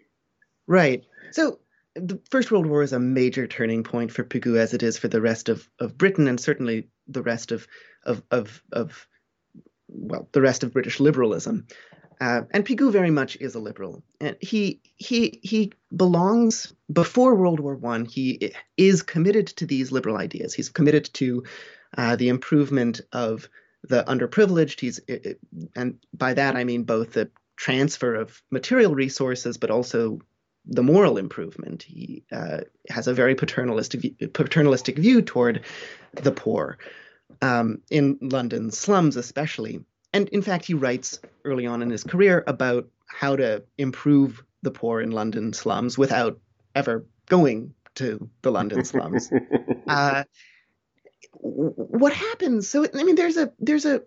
Right. 0.66 1.04
So 1.32 1.59
the 1.94 2.21
First 2.30 2.50
World 2.50 2.66
War 2.66 2.82
is 2.82 2.92
a 2.92 2.99
major 2.99 3.47
turning 3.47 3.85
point 3.85 4.12
for 4.12 4.25
Pigou, 4.25 4.56
as 4.56 4.75
it 4.75 4.82
is 4.82 4.97
for 4.99 5.09
the 5.09 5.21
rest 5.21 5.49
of, 5.49 5.68
of 5.78 5.99
Britain, 5.99 6.28
and 6.28 6.40
certainly 6.40 6.88
the 7.06 7.23
rest 7.23 7.52
of 7.52 7.66
of 8.04 8.23
of, 8.30 8.62
of 8.73 9.06
well, 9.88 10.28
the 10.32 10.40
rest 10.40 10.62
of 10.62 10.73
British 10.73 11.00
liberalism. 11.00 11.66
Uh, 12.22 12.42
and 12.52 12.64
Pigou 12.64 12.92
very 12.92 13.10
much 13.10 13.36
is 13.40 13.56
a 13.56 13.58
liberal, 13.58 14.04
and 14.20 14.36
he 14.40 14.80
he 14.94 15.40
he 15.42 15.72
belongs 15.94 16.72
before 16.92 17.34
World 17.34 17.58
War 17.58 17.74
One. 17.74 18.04
He 18.04 18.52
is 18.76 19.02
committed 19.02 19.48
to 19.48 19.66
these 19.66 19.90
liberal 19.90 20.16
ideas. 20.16 20.54
He's 20.54 20.68
committed 20.68 21.10
to 21.14 21.42
uh, 21.98 22.14
the 22.14 22.28
improvement 22.28 23.00
of 23.12 23.48
the 23.82 24.04
underprivileged. 24.04 24.78
He's 24.78 25.00
and 25.74 25.98
by 26.14 26.34
that 26.34 26.54
I 26.54 26.62
mean 26.62 26.84
both 26.84 27.14
the 27.14 27.28
transfer 27.56 28.14
of 28.14 28.40
material 28.52 28.94
resources, 28.94 29.56
but 29.56 29.72
also 29.72 30.20
the 30.64 30.84
moral 30.84 31.18
improvement. 31.18 31.82
He 31.82 32.22
uh, 32.30 32.60
has 32.88 33.08
a 33.08 33.14
very 33.14 33.34
paternalistic 33.34 34.32
paternalistic 34.32 34.96
view 34.96 35.22
toward 35.22 35.64
the 36.14 36.30
poor 36.30 36.78
um, 37.40 37.82
in 37.90 38.18
London 38.20 38.70
slums, 38.70 39.16
especially. 39.16 39.84
And 40.12 40.28
in 40.28 40.42
fact, 40.42 40.66
he 40.66 40.75
writes 40.75 41.21
early 41.45 41.66
on 41.66 41.83
in 41.83 41.90
his 41.90 42.04
career 42.04 42.45
about 42.47 42.88
how 43.07 43.37
to 43.37 43.62
improve 43.78 44.42
the 44.62 44.71
poor 44.71 45.00
in 45.00 45.11
London 45.11 45.52
slums 45.52 45.99
without 45.99 46.38
ever 46.75 47.04
going 47.26 47.75
to 47.97 48.28
the 48.42 48.50
London 48.50 48.85
slums. 48.92 49.31
uh, 49.88 50.25
what 51.33 52.12
happens? 52.12 52.69
So 52.69 52.87
I 52.95 53.04
mean, 53.04 53.16
there's 53.16 53.37
a 53.37 53.52
there's 53.59 53.85
a 53.85 54.02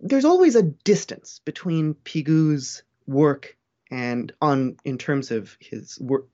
there's 0.00 0.24
always 0.24 0.56
a 0.56 0.62
distance 0.62 1.40
between 1.44 1.94
Pigou's 1.94 2.82
work 3.06 3.56
and 3.90 4.32
on 4.40 4.76
in 4.84 4.98
terms 4.98 5.30
of 5.30 5.56
his 5.60 5.98
work 6.00 6.26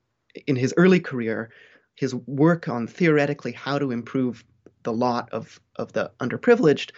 in 0.46 0.56
his 0.56 0.74
early 0.76 1.00
career, 1.00 1.50
his 1.94 2.14
work 2.14 2.68
on 2.68 2.86
theoretically 2.86 3.52
how 3.52 3.78
to 3.78 3.90
improve 3.90 4.44
the 4.82 4.92
lot 4.92 5.28
of 5.32 5.60
of 5.76 5.92
the 5.92 6.10
underprivileged, 6.20 6.90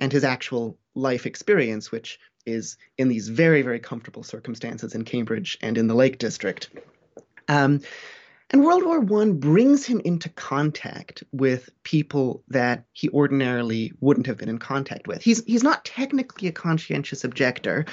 and 0.00 0.12
his 0.12 0.24
actual 0.24 0.78
life 0.94 1.26
experience, 1.26 1.90
which 1.90 2.18
is 2.46 2.76
in 2.98 3.08
these 3.08 3.28
very, 3.28 3.62
very 3.62 3.78
comfortable 3.78 4.22
circumstances 4.22 4.94
in 4.94 5.04
Cambridge 5.04 5.58
and 5.62 5.78
in 5.78 5.86
the 5.86 5.94
Lake 5.94 6.18
District. 6.18 6.68
Um, 7.48 7.80
and 8.52 8.62
World 8.62 8.84
War 8.84 9.00
One 9.00 9.38
brings 9.38 9.86
him 9.86 10.00
into 10.04 10.28
contact 10.28 11.24
with 11.32 11.70
people 11.84 12.42
that 12.48 12.84
he 12.92 13.08
ordinarily 13.08 13.92
wouldn't 14.00 14.26
have 14.26 14.36
been 14.36 14.50
in 14.50 14.58
contact 14.58 15.06
with. 15.06 15.22
He's 15.22 15.42
he's 15.44 15.62
not 15.62 15.86
technically 15.86 16.48
a 16.48 16.52
conscientious 16.52 17.24
objector, 17.24 17.86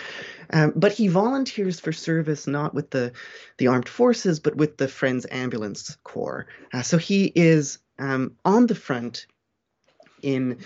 um, 0.52 0.74
but 0.76 0.92
he 0.92 1.08
volunteers 1.08 1.80
for 1.80 1.94
service 1.94 2.46
not 2.46 2.74
with 2.74 2.90
the 2.90 3.14
the 3.58 3.68
armed 3.68 3.88
forces, 3.88 4.42
but 4.42 4.58
with 4.58 4.76
the 4.76 4.90
Friends 4.90 5.26
Ambulance 5.32 5.98
Corps. 6.04 6.46
Uh, 6.74 6.82
so 6.82 6.98
he 6.98 7.32
is 7.34 7.80
um, 7.98 8.36
on 8.44 8.68
the 8.68 8.76
front 8.76 9.28
in 10.22 10.60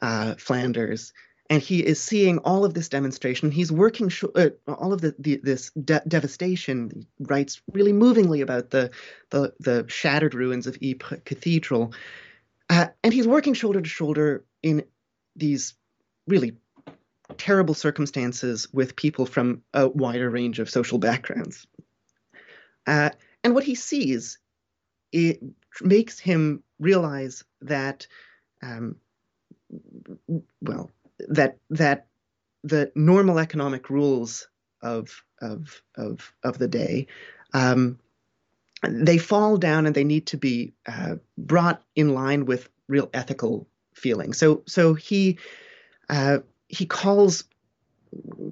uh, 0.00 0.36
Flanders 0.36 1.12
and 1.50 1.60
he 1.60 1.84
is 1.84 2.00
seeing 2.00 2.38
all 2.38 2.64
of 2.64 2.74
this 2.74 2.88
demonstration. 2.88 3.50
He's 3.50 3.72
working 3.72 4.08
sh- 4.08 4.24
uh, 4.36 4.50
all 4.68 4.92
of 4.92 5.00
the, 5.00 5.14
the 5.18 5.40
this 5.42 5.70
de- 5.72 6.02
devastation. 6.06 6.90
He 6.94 7.06
writes 7.24 7.60
really 7.72 7.92
movingly 7.92 8.40
about 8.40 8.70
the 8.70 8.90
the, 9.30 9.52
the 9.58 9.84
shattered 9.88 10.32
ruins 10.32 10.68
of 10.68 10.78
Ypres 10.80 11.20
Cathedral, 11.24 11.92
uh, 12.70 12.86
and 13.02 13.12
he's 13.12 13.26
working 13.26 13.54
shoulder 13.54 13.80
to 13.80 13.88
shoulder 13.88 14.44
in 14.62 14.84
these 15.34 15.74
really 16.28 16.56
terrible 17.36 17.74
circumstances 17.74 18.68
with 18.72 18.96
people 18.96 19.26
from 19.26 19.62
a 19.74 19.88
wider 19.88 20.30
range 20.30 20.60
of 20.60 20.70
social 20.70 20.98
backgrounds. 20.98 21.66
Uh, 22.86 23.10
and 23.42 23.54
what 23.54 23.64
he 23.64 23.74
sees, 23.74 24.38
it 25.12 25.40
makes 25.80 26.18
him 26.18 26.62
realize 26.78 27.44
that, 27.62 28.06
um, 28.62 28.96
well, 30.60 30.90
that 31.28 31.58
that 31.70 32.06
the 32.62 32.92
normal 32.94 33.38
economic 33.38 33.90
rules 33.90 34.48
of 34.82 35.22
of 35.40 35.82
of 35.96 36.32
of 36.42 36.58
the 36.58 36.68
day 36.68 37.06
um, 37.52 37.98
they 38.88 39.18
fall 39.18 39.56
down 39.56 39.86
and 39.86 39.94
they 39.94 40.04
need 40.04 40.26
to 40.26 40.36
be 40.36 40.72
uh, 40.86 41.16
brought 41.36 41.82
in 41.94 42.14
line 42.14 42.46
with 42.46 42.68
real 42.88 43.10
ethical 43.12 43.66
feeling. 43.94 44.32
So 44.32 44.62
so 44.66 44.94
he 44.94 45.38
uh, 46.08 46.38
he 46.68 46.86
calls 46.86 47.44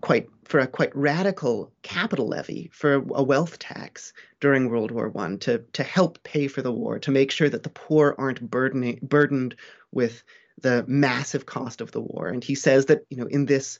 quite 0.01 0.29
for 0.45 0.61
a 0.61 0.67
quite 0.67 0.95
radical 0.95 1.73
capital 1.83 2.29
levy 2.29 2.71
for 2.73 2.95
a 2.95 3.23
wealth 3.23 3.59
tax 3.59 4.12
during 4.40 4.69
World 4.69 4.90
War 4.90 5.09
One 5.09 5.38
to 5.40 5.59
to 5.73 5.83
help 5.83 6.23
pay 6.23 6.47
for 6.49 6.62
the 6.62 6.73
war 6.73 6.99
to 7.01 7.11
make 7.11 7.31
sure 7.31 7.49
that 7.49 7.62
the 7.62 7.71
poor 7.71 8.14
aren't 8.19 8.51
burdening 8.51 8.99
burdened 9.03 9.57
with 9.92 10.23
the 10.61 10.85
massive 10.87 11.47
cost 11.47 11.81
of 11.81 11.92
the 11.92 12.01
war. 12.01 12.29
And 12.29 12.42
he 12.42 12.55
says 12.55 12.87
that 12.87 13.05
you 13.11 13.16
know 13.16 13.27
in 13.27 13.47
this 13.47 13.79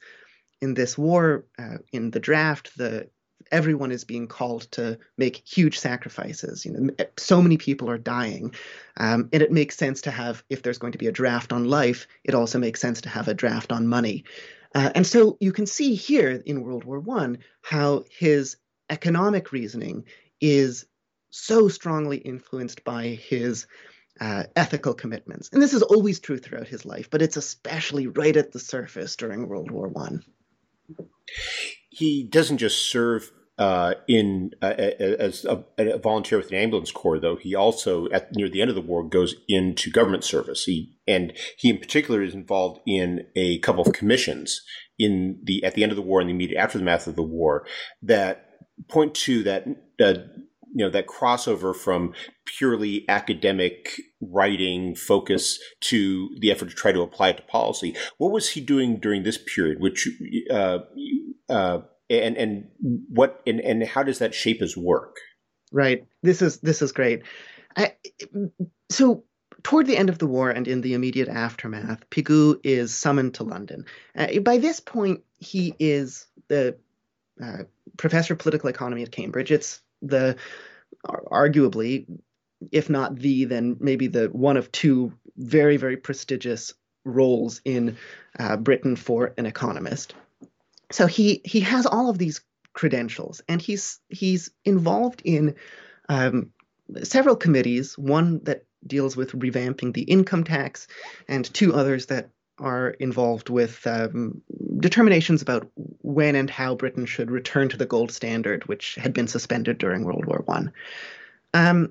in 0.61 0.75
this 0.75 0.99
war 0.99 1.45
uh, 1.59 1.79
in 1.93 2.11
the 2.11 2.21
draft 2.21 2.77
the 2.77 3.09
everyone 3.51 3.93
is 3.93 4.05
being 4.05 4.27
called 4.27 4.62
to 4.73 4.99
make 5.17 5.43
huge 5.47 5.79
sacrifices. 5.79 6.64
You 6.64 6.73
know, 6.73 6.91
so 7.17 7.41
many 7.41 7.57
people 7.57 7.88
are 7.88 7.99
dying, 7.99 8.55
um, 8.97 9.29
and 9.33 9.43
it 9.43 9.53
makes 9.53 9.77
sense 9.77 10.03
to 10.03 10.11
have 10.11 10.43
if 10.51 10.62
there's 10.62 10.79
going 10.79 10.93
to 10.93 10.99
be 10.99 11.07
a 11.07 11.12
draft 11.12 11.53
on 11.53 11.64
life, 11.64 12.07
it 12.25 12.35
also 12.35 12.59
makes 12.59 12.81
sense 12.81 13.01
to 13.03 13.09
have 13.09 13.29
a 13.29 13.35
draft 13.35 13.73
on 13.73 13.87
money. 13.87 14.25
Uh, 14.75 14.91
and 14.95 15.07
so 15.07 15.37
you 15.41 15.53
can 15.53 15.67
see 15.67 15.95
here 15.95 16.43
in 16.45 16.62
World 16.62 16.85
War 16.85 17.01
One 17.01 17.38
how 17.62 18.05
his 18.11 18.57
economic 18.91 19.53
reasoning 19.53 20.05
is 20.41 20.87
so 21.31 21.69
strongly 21.69 22.19
influenced 22.19 22.85
by 22.85 23.09
his 23.09 23.67
uh, 24.21 24.45
ethical 24.57 24.95
commitments. 24.95 25.51
And 25.53 25.63
this 25.63 25.75
is 25.75 25.83
always 25.83 26.21
true 26.21 26.39
throughout 26.39 26.69
his 26.69 26.85
life, 26.85 27.11
but 27.11 27.23
it's 27.23 27.37
especially 27.37 28.07
right 28.07 28.37
at 28.37 28.53
the 28.53 28.59
surface 28.59 29.17
during 29.17 29.49
World 29.49 29.71
War 29.71 29.89
One. 29.89 30.23
He 31.91 32.25
doesn't 32.25 32.59
just 32.59 32.91
serve 32.91 33.31
uh, 33.59 33.95
in 34.07 34.53
uh, 34.63 34.67
as 34.67 35.45
a, 35.45 35.65
a, 35.79 35.99
volunteer 35.99 36.39
with 36.39 36.49
the 36.49 36.57
ambulance 36.57 36.93
corps, 36.93 37.19
though 37.19 37.37
he 37.37 37.55
also, 37.57 38.09
at 38.11 38.35
near 38.35 38.49
the 38.49 38.61
end 38.61 38.71
of 38.71 38.77
the 38.77 38.83
war, 38.83 39.03
goes 39.03 39.35
into 39.49 39.91
government 39.91 40.23
service. 40.23 40.65
He 40.65 40.97
and 41.09 41.33
he 41.57 41.71
in 41.71 41.79
particular 41.79 42.23
is 42.23 42.35
involved 42.35 42.81
in 42.87 43.27
a 43.35 43.59
couple 43.59 43.83
of 43.83 43.93
commissions 43.93 44.63
in 44.99 45.41
the 45.43 45.65
at 45.65 45.75
the 45.75 45.83
end 45.83 45.91
of 45.91 45.97
the 45.97 46.03
war 46.03 46.21
and 46.21 46.29
the 46.29 46.35
immediate 46.35 46.61
aftermath 46.61 47.09
of 47.09 47.17
the 47.17 47.23
war 47.23 47.67
that 48.03 48.45
point 48.89 49.15
to 49.15 49.43
that 49.43 49.67
uh, 50.01 50.15
you 50.75 50.85
know 50.85 50.91
that 50.91 51.07
crossover 51.07 51.75
from 51.75 52.13
purely 52.45 53.05
academic 53.09 54.01
writing 54.21 54.95
focus 54.95 55.59
to 55.81 56.31
the 56.41 56.51
effort 56.51 56.69
to 56.69 56.75
try 56.75 56.93
to 56.93 57.03
apply 57.03 57.31
it 57.31 57.37
to 57.39 57.43
policy. 57.45 57.97
What 58.19 58.33
was 58.33 58.51
he 58.51 58.61
doing 58.61 59.01
during 59.01 59.23
this 59.23 59.39
period? 59.39 59.81
Which 59.81 60.09
uh, 60.51 60.79
uh, 61.49 61.81
and 62.11 62.37
and 62.37 62.69
what 63.09 63.43
and, 63.47 63.61
and 63.61 63.85
how 63.85 64.03
does 64.03 64.19
that 64.19 64.35
shape 64.35 64.61
his 64.61 64.77
work? 64.77 65.17
Right. 65.73 66.07
This 66.23 66.43
is 66.43 66.59
this 66.59 66.83
is 66.83 66.93
great. 66.93 67.23
I, 67.77 67.95
so 68.91 69.25
toward 69.63 69.87
the 69.87 69.97
end 69.97 70.09
of 70.09 70.19
the 70.19 70.27
war 70.27 70.51
and 70.51 70.67
in 70.67 70.81
the 70.81 70.95
immediate 70.95 71.29
aftermath, 71.29 72.09
Pigou 72.11 72.59
is 72.65 72.97
summoned 72.97 73.35
to 73.35 73.45
London. 73.45 73.85
Uh, 74.17 74.41
by 74.41 74.59
this 74.59 74.81
point, 74.81 75.23
he 75.39 75.75
is 75.79 76.27
the 76.49 76.77
uh, 77.43 77.65
professor 77.97 78.35
of 78.35 78.39
political 78.39 78.69
economy 78.69 79.03
at 79.03 79.13
Cambridge. 79.13 79.53
It's 79.53 79.81
the 80.03 80.37
arguably, 81.05 82.07
if 82.73 82.91
not 82.91 83.17
the, 83.17 83.45
then 83.45 83.77
maybe 83.81 84.09
the 84.09 84.27
one 84.27 84.57
of 84.57 84.73
two 84.73 85.13
very, 85.37 85.77
very 85.77 85.97
prestigious 85.97 86.75
roles 87.05 87.61
in 87.65 87.97
uh, 88.39 88.57
Britain 88.57 88.97
for 88.97 89.33
an 89.39 89.47
economist. 89.47 90.15
So 90.91 91.07
he 91.07 91.41
he 91.45 91.61
has 91.61 91.87
all 91.87 92.11
of 92.11 92.19
these 92.19 92.41
credentials, 92.73 93.43
and 93.49 93.61
he's 93.61 94.01
he's 94.09 94.51
involved 94.65 95.23
in 95.25 95.57
um, 96.09 96.51
several 97.03 97.37
committees. 97.37 97.97
One 97.99 98.41
that 98.45 98.65
deals 98.87 99.17
with 99.17 99.33
revamping 99.33 99.93
the 99.93 100.03
income 100.03 100.45
tax, 100.45 100.89
and 101.29 101.45
two 101.53 101.75
others 101.75 102.07
that 102.07 102.31
are 102.59 102.90
involved 102.90 103.49
with 103.49 103.87
um, 103.87 104.42
determinations 104.79 105.42
about 105.42 105.71
when 106.03 106.35
and 106.37 106.51
how 106.51 106.75
Britain 106.75 107.07
should 107.07 107.31
return 107.31 107.68
to 107.68 107.77
the 107.77 107.87
gold 107.87 108.11
standard, 108.12 108.66
which 108.68 108.94
had 108.97 109.12
been 109.12 109.29
suspended 109.29 109.79
during 109.79 110.05
World 110.05 110.25
War 110.27 110.42
One. 110.44 110.73
Um, 111.55 111.90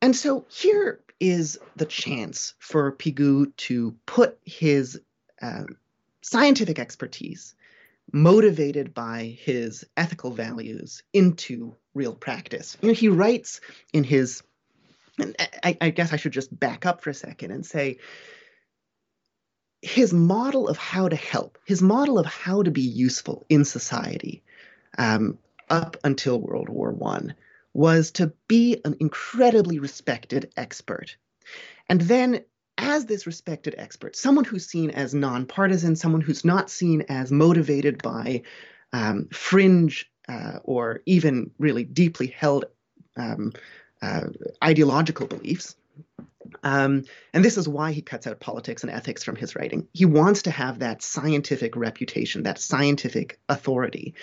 and 0.00 0.14
so 0.16 0.44
here 0.48 1.00
is 1.20 1.58
the 1.76 1.86
chance 1.86 2.54
for 2.58 2.92
Pigou 2.92 3.54
to 3.56 3.94
put 4.06 4.38
his 4.44 5.00
uh, 5.40 5.64
scientific 6.20 6.78
expertise, 6.78 7.54
motivated 8.12 8.92
by 8.92 9.36
his 9.40 9.84
ethical 9.96 10.32
values, 10.32 11.02
into 11.12 11.76
real 11.94 12.14
practice. 12.14 12.76
You 12.80 12.88
know, 12.88 12.94
he 12.94 13.08
writes 13.08 13.60
in 13.92 14.02
his, 14.02 14.42
I, 15.62 15.76
I 15.80 15.90
guess 15.90 16.12
I 16.12 16.16
should 16.16 16.32
just 16.32 16.58
back 16.58 16.86
up 16.86 17.02
for 17.02 17.10
a 17.10 17.14
second 17.14 17.52
and 17.52 17.64
say, 17.64 17.98
his 19.82 20.12
model 20.12 20.68
of 20.68 20.78
how 20.78 21.08
to 21.08 21.16
help, 21.16 21.58
his 21.64 21.82
model 21.82 22.18
of 22.18 22.26
how 22.26 22.62
to 22.62 22.70
be 22.70 22.82
useful 22.82 23.44
in 23.48 23.64
society 23.64 24.42
um, 24.96 25.38
up 25.68 25.96
until 26.04 26.40
World 26.40 26.68
War 26.68 26.92
One 26.92 27.34
was 27.74 28.12
to 28.12 28.32
be 28.48 28.80
an 28.84 28.96
incredibly 29.00 29.78
respected 29.80 30.52
expert. 30.56 31.16
And 31.88 32.00
then, 32.00 32.44
as 32.78 33.06
this 33.06 33.26
respected 33.26 33.74
expert, 33.76 34.14
someone 34.14 34.44
who's 34.44 34.66
seen 34.66 34.90
as 34.90 35.14
nonpartisan, 35.14 35.96
someone 35.96 36.20
who's 36.20 36.44
not 36.44 36.70
seen 36.70 37.04
as 37.08 37.32
motivated 37.32 38.02
by 38.02 38.42
um, 38.92 39.28
fringe 39.32 40.10
uh, 40.28 40.58
or 40.64 41.00
even 41.06 41.50
really 41.58 41.84
deeply 41.84 42.28
held 42.28 42.66
um, 43.16 43.52
uh, 44.00 44.26
ideological 44.62 45.26
beliefs. 45.26 45.76
Um, 46.62 47.04
and 47.32 47.44
this 47.44 47.56
is 47.56 47.68
why 47.68 47.92
he 47.92 48.02
cuts 48.02 48.26
out 48.26 48.40
politics 48.40 48.82
and 48.82 48.92
ethics 48.92 49.24
from 49.24 49.36
his 49.36 49.54
writing. 49.56 49.88
He 49.92 50.04
wants 50.04 50.42
to 50.42 50.50
have 50.50 50.80
that 50.80 51.02
scientific 51.02 51.76
reputation, 51.76 52.44
that 52.44 52.58
scientific 52.58 53.38
authority. 53.48 54.14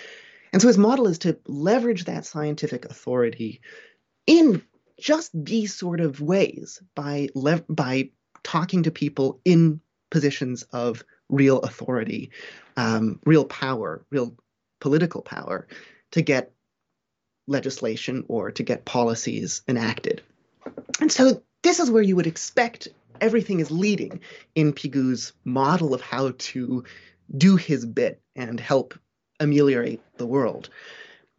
And 0.52 0.60
so 0.60 0.68
his 0.68 0.78
model 0.78 1.06
is 1.06 1.18
to 1.20 1.38
leverage 1.46 2.04
that 2.04 2.26
scientific 2.26 2.84
authority 2.84 3.60
in 4.26 4.62
just 4.98 5.30
these 5.32 5.74
sort 5.74 6.00
of 6.00 6.20
ways 6.20 6.82
by 6.94 7.28
le- 7.34 7.64
by 7.68 8.10
talking 8.42 8.82
to 8.84 8.90
people 8.90 9.40
in 9.44 9.80
positions 10.10 10.62
of 10.72 11.04
real 11.28 11.60
authority, 11.60 12.30
um, 12.76 13.20
real 13.24 13.44
power, 13.44 14.04
real 14.10 14.36
political 14.80 15.22
power 15.22 15.68
to 16.12 16.22
get 16.22 16.52
legislation 17.46 18.24
or 18.28 18.50
to 18.50 18.62
get 18.62 18.84
policies 18.84 19.62
enacted. 19.68 20.22
And 21.00 21.10
so 21.10 21.42
this 21.62 21.80
is 21.80 21.90
where 21.90 22.02
you 22.02 22.16
would 22.16 22.26
expect 22.26 22.88
everything 23.20 23.60
is 23.60 23.70
leading 23.70 24.20
in 24.54 24.72
Pigou's 24.72 25.32
model 25.44 25.94
of 25.94 26.00
how 26.00 26.32
to 26.36 26.84
do 27.36 27.56
his 27.56 27.84
bit 27.84 28.20
and 28.34 28.58
help 28.58 28.98
ameliorate 29.38 30.00
the 30.16 30.26
world. 30.26 30.70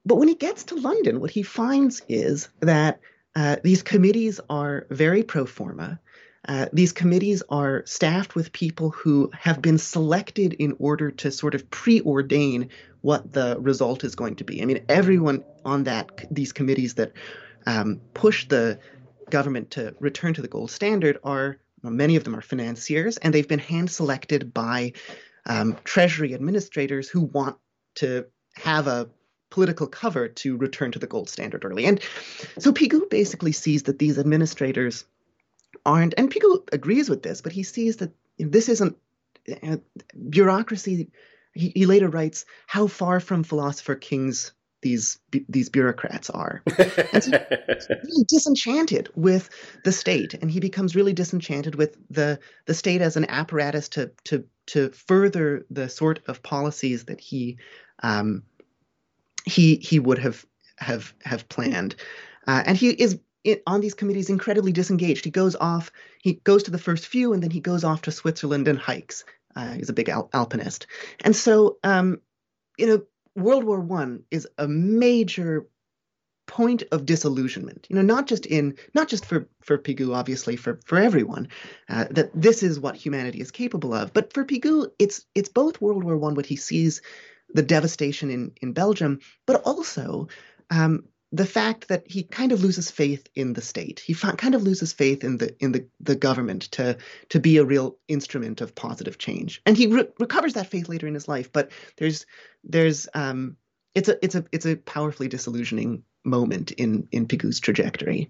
But 0.06 0.16
when 0.16 0.28
he 0.28 0.36
gets 0.36 0.66
to 0.66 0.76
London, 0.76 1.20
what 1.20 1.32
he 1.32 1.44
finds 1.44 2.02
is 2.08 2.50
that 2.60 3.00
uh, 3.36 3.58
these 3.64 3.84
committees 3.84 4.40
are 4.50 4.88
very 4.90 5.24
pro 5.24 5.46
forma. 5.46 6.00
Uh, 6.48 6.66
these 6.74 6.92
committees 6.92 7.44
are 7.50 7.84
staffed 7.86 8.34
with 8.34 8.52
people 8.52 8.90
who 8.90 9.30
have 9.38 9.62
been 9.62 9.78
selected 9.78 10.54
in 10.54 10.76
order 10.80 11.12
to 11.12 11.32
sort 11.32 11.54
of 11.54 11.70
preordain 11.70 12.70
what 13.02 13.32
the 13.32 13.58
result 13.60 14.04
is 14.04 14.16
going 14.16 14.36
to 14.36 14.44
be. 14.44 14.62
I 14.62 14.66
mean, 14.66 14.84
everyone 14.90 15.44
on 15.64 15.84
that 15.84 16.28
these 16.32 16.52
committees 16.52 16.96
that 16.96 17.12
um, 17.68 18.02
push 18.16 18.48
the 18.48 18.80
government 19.32 19.72
to 19.72 19.96
return 20.00 20.34
to 20.36 20.42
the 20.42 20.48
gold 20.48 20.72
standard 20.72 21.18
are 21.24 21.58
well, 21.84 21.94
many 21.94 22.16
of 22.16 22.24
them 22.24 22.36
are 22.36 22.42
financiers, 22.42 23.18
and 23.18 23.34
they've 23.34 23.48
been 23.48 23.60
hand 23.60 23.90
selected 23.90 24.54
by 24.54 24.94
um, 25.46 25.78
treasury 25.84 26.34
administrators 26.34 27.10
who 27.10 27.22
want 27.22 27.58
to 27.96 28.26
have 28.56 28.88
a 28.88 29.10
political 29.50 29.88
cover 29.88 30.28
to 30.28 30.58
return 30.58 30.92
to 30.92 31.00
the 31.00 31.08
gold 31.08 31.30
standard 31.30 31.66
early. 31.66 31.86
And 31.86 32.00
so 32.60 32.72
Pigou 32.72 33.10
basically 33.10 33.52
sees 33.52 33.84
that 33.84 34.00
these 34.00 34.18
administrators 34.18 35.06
aren't, 35.86 36.14
and 36.18 36.32
Pigou 36.32 36.68
agrees 36.72 37.10
with 37.10 37.24
this, 37.24 37.42
but 37.42 37.52
he 37.52 37.64
sees 37.64 37.98
that 37.98 38.12
this 38.38 38.70
isn't 38.70 38.98
uh, 39.64 39.78
bureaucracy. 40.30 41.10
He, 41.54 41.72
he, 41.76 41.86
later 41.86 42.08
writes 42.08 42.46
how 42.66 42.88
far 42.88 43.20
from 43.20 43.44
philosopher 43.44 43.96
kings 43.96 44.54
these 44.82 45.20
these 45.32 45.70
bureaucrats 45.70 46.30
are. 46.30 46.62
And 47.14 47.24
so 47.24 47.32
he's 47.68 47.88
really 47.90 48.26
disenchanted 48.28 49.10
with 49.16 49.50
the 49.84 49.92
state, 49.92 50.34
and 50.34 50.50
he 50.50 50.60
becomes 50.60 50.96
really 50.96 51.14
disenchanted 51.14 51.76
with 51.76 51.98
the 52.10 52.40
the 52.66 52.74
state 52.74 53.02
as 53.02 53.18
an 53.18 53.26
apparatus 53.30 53.90
to 53.90 54.12
to 54.26 54.46
to 54.68 54.90
further 54.90 55.66
the 55.70 55.90
sort 55.90 56.20
of 56.28 56.44
policies 56.44 57.06
that 57.06 57.20
he 57.20 57.58
um, 58.04 58.44
he 59.46 59.76
he 59.76 60.00
would 60.00 60.20
have 60.20 60.46
have 60.78 61.14
have 61.24 61.48
planned, 61.50 61.96
uh, 62.48 62.64
and 62.66 62.78
he 62.78 62.90
is 62.90 63.20
it, 63.44 63.64
on 63.66 63.82
these 63.82 63.94
committees 63.94 64.30
incredibly 64.30 64.72
disengaged. 64.72 65.26
He 65.26 65.32
goes 65.32 65.56
off, 65.56 65.92
he 66.22 66.34
goes 66.34 66.64
to 66.64 66.72
the 66.72 66.78
first 66.78 67.08
few, 67.08 67.34
and 67.34 67.42
then 67.42 67.52
he 67.52 67.60
goes 67.60 67.84
off 67.84 68.04
to 68.04 68.12
Switzerland 68.12 68.68
and 68.68 68.78
hikes. 68.78 69.26
Uh, 69.56 69.74
he's 69.74 69.90
a 69.90 69.94
big 69.94 70.10
al- 70.10 70.30
alpinist, 70.34 70.88
and 71.24 71.36
so 71.36 71.78
um, 71.84 72.22
you 72.78 72.88
know, 72.88 73.04
World 73.36 73.64
War 73.64 73.80
One 73.80 74.24
is 74.32 74.48
a 74.58 74.68
major 74.68 75.68
point 76.48 76.84
of 76.92 77.06
disillusionment. 77.06 77.88
You 77.90 77.96
know, 77.96 78.02
not 78.02 78.28
just 78.28 78.46
in 78.46 78.76
not 78.94 79.08
just 79.08 79.26
for 79.26 79.48
for 79.62 79.78
Pigou, 79.78 80.14
obviously 80.14 80.56
for 80.56 80.80
for 80.86 80.98
everyone, 80.98 81.48
uh, 81.90 82.06
that 82.12 82.30
this 82.34 82.62
is 82.62 82.80
what 82.80 82.96
humanity 82.96 83.40
is 83.40 83.52
capable 83.52 83.94
of. 83.94 84.14
But 84.14 84.34
for 84.34 84.44
Pigou, 84.44 84.88
it's 85.00 85.26
it's 85.34 85.50
both 85.50 85.82
World 85.82 86.04
War 86.04 86.18
One, 86.18 86.36
what 86.36 86.46
he 86.46 86.58
sees 86.58 87.02
the 87.54 87.64
devastation 87.64 88.30
in 88.30 88.52
in 88.62 88.74
Belgium, 88.74 89.20
but 89.46 89.62
also 89.64 90.28
um, 90.70 91.06
the 91.32 91.46
fact 91.46 91.88
that 91.88 92.04
he 92.06 92.24
kind 92.24 92.52
of 92.52 92.64
loses 92.64 92.92
faith 92.92 93.28
in 93.36 93.54
the 93.54 93.62
state. 93.62 94.02
He 94.02 94.14
kind 94.14 94.54
of 94.54 94.64
loses 94.64 94.92
faith 94.92 95.24
in 95.24 95.38
the 95.38 95.56
in 95.60 95.72
the, 95.72 95.88
the 96.00 96.16
government 96.16 96.64
to 96.74 96.98
to 97.30 97.40
be 97.40 97.58
a 97.58 97.66
real 97.66 97.98
instrument 98.08 98.62
of 98.62 98.76
positive 98.76 99.18
change, 99.18 99.62
and 99.66 99.78
he 99.78 99.88
re- 99.88 100.08
recovers 100.20 100.54
that 100.54 100.68
faith 100.68 100.90
later 100.90 101.08
in 101.08 101.14
his 101.14 101.28
life. 101.28 101.52
But 101.52 101.72
there's 101.98 102.26
there's 102.64 103.08
um, 103.14 103.56
it's 103.96 104.10
a 104.10 104.24
it's 104.24 104.36
a 104.36 104.46
it's 104.52 104.66
a 104.66 104.76
powerfully 104.76 105.28
disillusioning 105.28 106.04
moment 106.26 106.72
in 106.72 107.08
in 107.12 107.28
Pigou's 107.28 107.60
trajectory. 107.60 108.30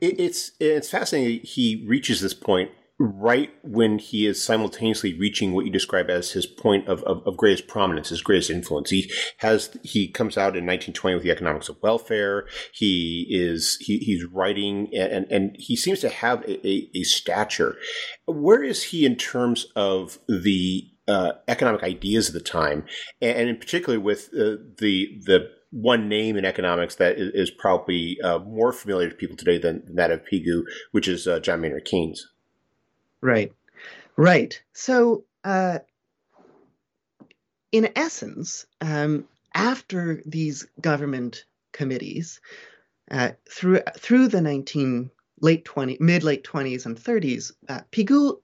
It, 0.00 0.18
it's 0.18 0.52
it's 0.60 0.88
fascinating. 0.88 1.40
He 1.40 1.84
reaches 1.86 2.20
this 2.20 2.34
point 2.34 2.70
right 2.98 3.50
when 3.62 3.98
he 3.98 4.24
is 4.24 4.42
simultaneously 4.42 5.18
reaching 5.18 5.52
what 5.52 5.66
you 5.66 5.72
describe 5.72 6.08
as 6.08 6.30
his 6.30 6.46
point 6.46 6.86
of, 6.86 7.02
of, 7.02 7.26
of, 7.26 7.36
greatest 7.36 7.66
prominence, 7.66 8.10
his 8.10 8.22
greatest 8.22 8.50
influence. 8.50 8.90
He 8.90 9.10
has 9.38 9.76
he 9.82 10.08
comes 10.08 10.38
out 10.38 10.56
in 10.56 10.64
1920 10.64 11.16
with 11.16 11.24
the 11.24 11.32
economics 11.32 11.68
of 11.68 11.82
welfare. 11.82 12.46
He 12.72 13.26
is 13.30 13.78
he, 13.80 13.98
he's 13.98 14.24
writing 14.24 14.90
and, 14.96 15.26
and 15.28 15.56
he 15.58 15.74
seems 15.74 16.00
to 16.00 16.08
have 16.08 16.42
a, 16.44 16.66
a, 16.66 16.88
a 16.94 17.02
stature. 17.02 17.76
Where 18.26 18.62
is 18.62 18.84
he 18.84 19.04
in 19.04 19.16
terms 19.16 19.66
of 19.74 20.18
the 20.28 20.84
uh, 21.08 21.32
economic 21.48 21.82
ideas 21.82 22.28
of 22.28 22.34
the 22.34 22.40
time, 22.40 22.84
and, 23.20 23.48
in 23.48 23.56
particular 23.58 24.00
with 24.00 24.28
uh, 24.32 24.56
the 24.78 25.20
the 25.26 25.50
one 25.70 26.08
name 26.08 26.36
in 26.36 26.44
economics 26.44 26.94
that 26.94 27.16
is, 27.18 27.50
probably 27.50 28.16
uh, 28.22 28.38
more 28.38 28.72
familiar 28.72 29.08
to 29.08 29.14
people 29.16 29.36
today 29.36 29.58
than, 29.58 29.82
than 29.86 29.96
that 29.96 30.12
of 30.12 30.20
Pigou, 30.32 30.62
which 30.92 31.08
is 31.08 31.26
uh, 31.26 31.40
John 31.40 31.60
Maynard 31.60 31.84
Keynes. 31.84 32.24
Right. 33.24 33.54
Right. 34.16 34.62
So, 34.74 35.24
uh, 35.44 35.78
in 37.72 37.88
essence, 37.96 38.66
um, 38.82 39.24
after 39.54 40.22
these 40.26 40.66
government 40.78 41.46
committees, 41.72 42.42
uh, 43.10 43.30
through 43.50 43.80
through 43.96 44.28
the 44.28 44.42
nineteen 44.42 45.10
late 45.40 45.64
twenty 45.64 45.96
mid 46.00 46.22
late 46.22 46.44
twenties 46.44 46.84
and 46.84 46.98
thirties, 46.98 47.50
uh, 47.66 47.80
Pigou 47.90 48.40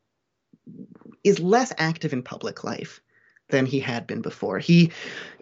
is 1.25 1.40
less 1.40 1.75
active 1.77 2.14
in 2.14 2.23
public 2.23 2.64
life 2.64 3.03
than 3.51 3.66
he 3.66 3.81
had 3.81 4.07
been 4.07 4.23
before. 4.23 4.59
He 4.59 4.93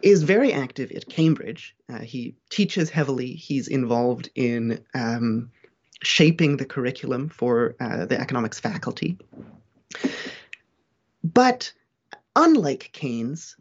is 0.02 0.24
very 0.24 0.52
active 0.52 0.90
at 0.90 1.08
Cambridge. 1.08 1.76
Uh, 1.88 2.00
he 2.00 2.34
teaches 2.50 2.90
heavily. 2.90 3.34
He's 3.34 3.68
involved 3.68 4.30
in 4.34 4.84
um, 4.94 5.52
shaping 6.02 6.56
the 6.56 6.64
curriculum 6.64 7.28
for 7.28 7.74
uh, 7.80 8.06
the 8.06 8.20
economics 8.20 8.60
faculty. 8.60 9.18
But 11.24 11.72
unlike 12.36 12.90
Keynes, 12.92 13.56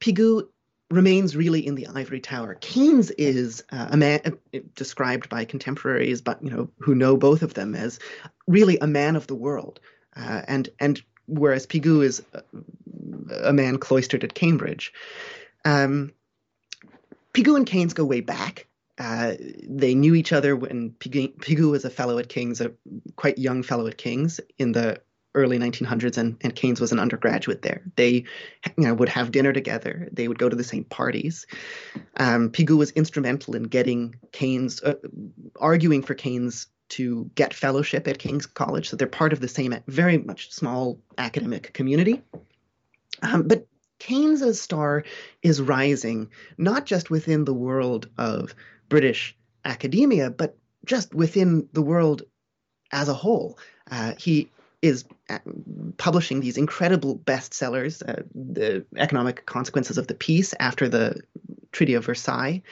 Pigou 0.00 0.48
remains 0.90 1.34
really 1.34 1.66
in 1.66 1.74
the 1.74 1.86
ivory 1.88 2.20
tower. 2.20 2.56
Keynes 2.60 3.10
is 3.12 3.64
uh, 3.72 3.88
a 3.90 3.96
man 3.96 4.20
uh, 4.26 4.58
described 4.74 5.28
by 5.28 5.44
contemporaries, 5.44 6.20
but 6.20 6.42
you 6.42 6.50
know 6.50 6.70
who 6.78 6.94
know 6.94 7.16
both 7.16 7.42
of 7.42 7.54
them 7.54 7.74
as 7.74 7.98
really 8.46 8.78
a 8.78 8.86
man 8.86 9.16
of 9.16 9.26
the 9.26 9.34
world, 9.34 9.80
uh, 10.16 10.42
and 10.46 10.68
and 10.80 11.02
whereas 11.26 11.66
Pigou 11.66 12.04
is 12.04 12.22
a, 12.34 12.42
a 13.48 13.52
man 13.52 13.78
cloistered 13.78 14.24
at 14.24 14.34
Cambridge. 14.34 14.92
Um, 15.64 16.12
Pigou 17.32 17.56
and 17.56 17.66
Keynes 17.66 17.94
go 17.94 18.04
way 18.04 18.20
back. 18.20 18.66
Uh, 18.98 19.34
they 19.68 19.94
knew 19.94 20.14
each 20.14 20.32
other 20.32 20.54
when 20.54 20.90
Pigou, 20.90 21.70
was 21.70 21.84
a 21.84 21.90
fellow 21.90 22.18
at 22.18 22.28
King's, 22.28 22.60
a 22.60 22.72
quite 23.16 23.38
young 23.38 23.62
fellow 23.62 23.86
at 23.86 23.98
King's 23.98 24.40
in 24.58 24.72
the 24.72 25.00
early 25.34 25.58
1900s, 25.58 26.18
and, 26.18 26.36
and 26.42 26.54
Keynes 26.54 26.80
was 26.80 26.92
an 26.92 26.98
undergraduate 26.98 27.62
there. 27.62 27.82
They, 27.96 28.12
you 28.76 28.84
know, 28.84 28.94
would 28.94 29.08
have 29.08 29.32
dinner 29.32 29.52
together. 29.52 30.08
They 30.12 30.28
would 30.28 30.38
go 30.38 30.48
to 30.48 30.56
the 30.56 30.64
same 30.64 30.84
parties. 30.84 31.46
Um, 32.18 32.50
Pigou 32.50 32.76
was 32.76 32.90
instrumental 32.90 33.56
in 33.56 33.64
getting 33.64 34.16
Keynes, 34.32 34.82
uh, 34.82 34.94
arguing 35.58 36.02
for 36.02 36.14
Keynes 36.14 36.66
to 36.90 37.30
get 37.34 37.54
fellowship 37.54 38.06
at 38.06 38.18
King's 38.18 38.44
College. 38.44 38.90
So 38.90 38.96
they're 38.96 39.06
part 39.06 39.32
of 39.32 39.40
the 39.40 39.48
same, 39.48 39.74
very 39.86 40.18
much 40.18 40.52
small 40.52 41.00
academic 41.16 41.72
community. 41.72 42.20
Um, 43.22 43.44
but 43.44 43.66
Keynes' 43.98 44.60
star 44.60 45.04
is 45.42 45.62
rising, 45.62 46.28
not 46.58 46.84
just 46.84 47.08
within 47.08 47.44
the 47.44 47.54
world 47.54 48.08
of 48.18 48.54
British 48.92 49.34
academia, 49.64 50.28
but 50.28 50.58
just 50.84 51.14
within 51.14 51.66
the 51.72 51.80
world 51.80 52.24
as 52.90 53.08
a 53.08 53.14
whole. 53.14 53.58
Uh, 53.90 54.12
he 54.18 54.50
is 54.82 55.06
uh, 55.30 55.38
publishing 55.96 56.40
these 56.40 56.58
incredible 56.58 57.16
bestsellers, 57.16 58.06
uh, 58.06 58.22
The 58.34 58.84
Economic 58.98 59.46
Consequences 59.46 59.96
of 59.96 60.08
the 60.08 60.14
Peace 60.14 60.52
after 60.60 60.90
the 60.90 61.22
Treaty 61.72 61.94
of 61.94 62.04
Versailles. 62.04 62.62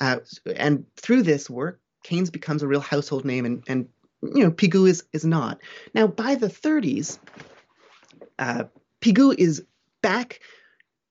Uh, 0.00 0.18
and 0.54 0.86
through 0.94 1.24
this 1.24 1.50
work, 1.50 1.80
Keynes 2.04 2.30
becomes 2.30 2.62
a 2.62 2.68
real 2.68 2.80
household 2.80 3.24
name, 3.24 3.44
and, 3.44 3.64
and 3.66 3.88
you 4.22 4.44
know, 4.44 4.52
Pigou 4.52 4.88
is, 4.88 5.02
is 5.12 5.24
not. 5.24 5.58
Now, 5.92 6.06
by 6.06 6.36
the 6.36 6.46
30s, 6.46 7.18
uh, 8.38 8.64
Pigou 9.00 9.34
is 9.36 9.64
back 10.02 10.38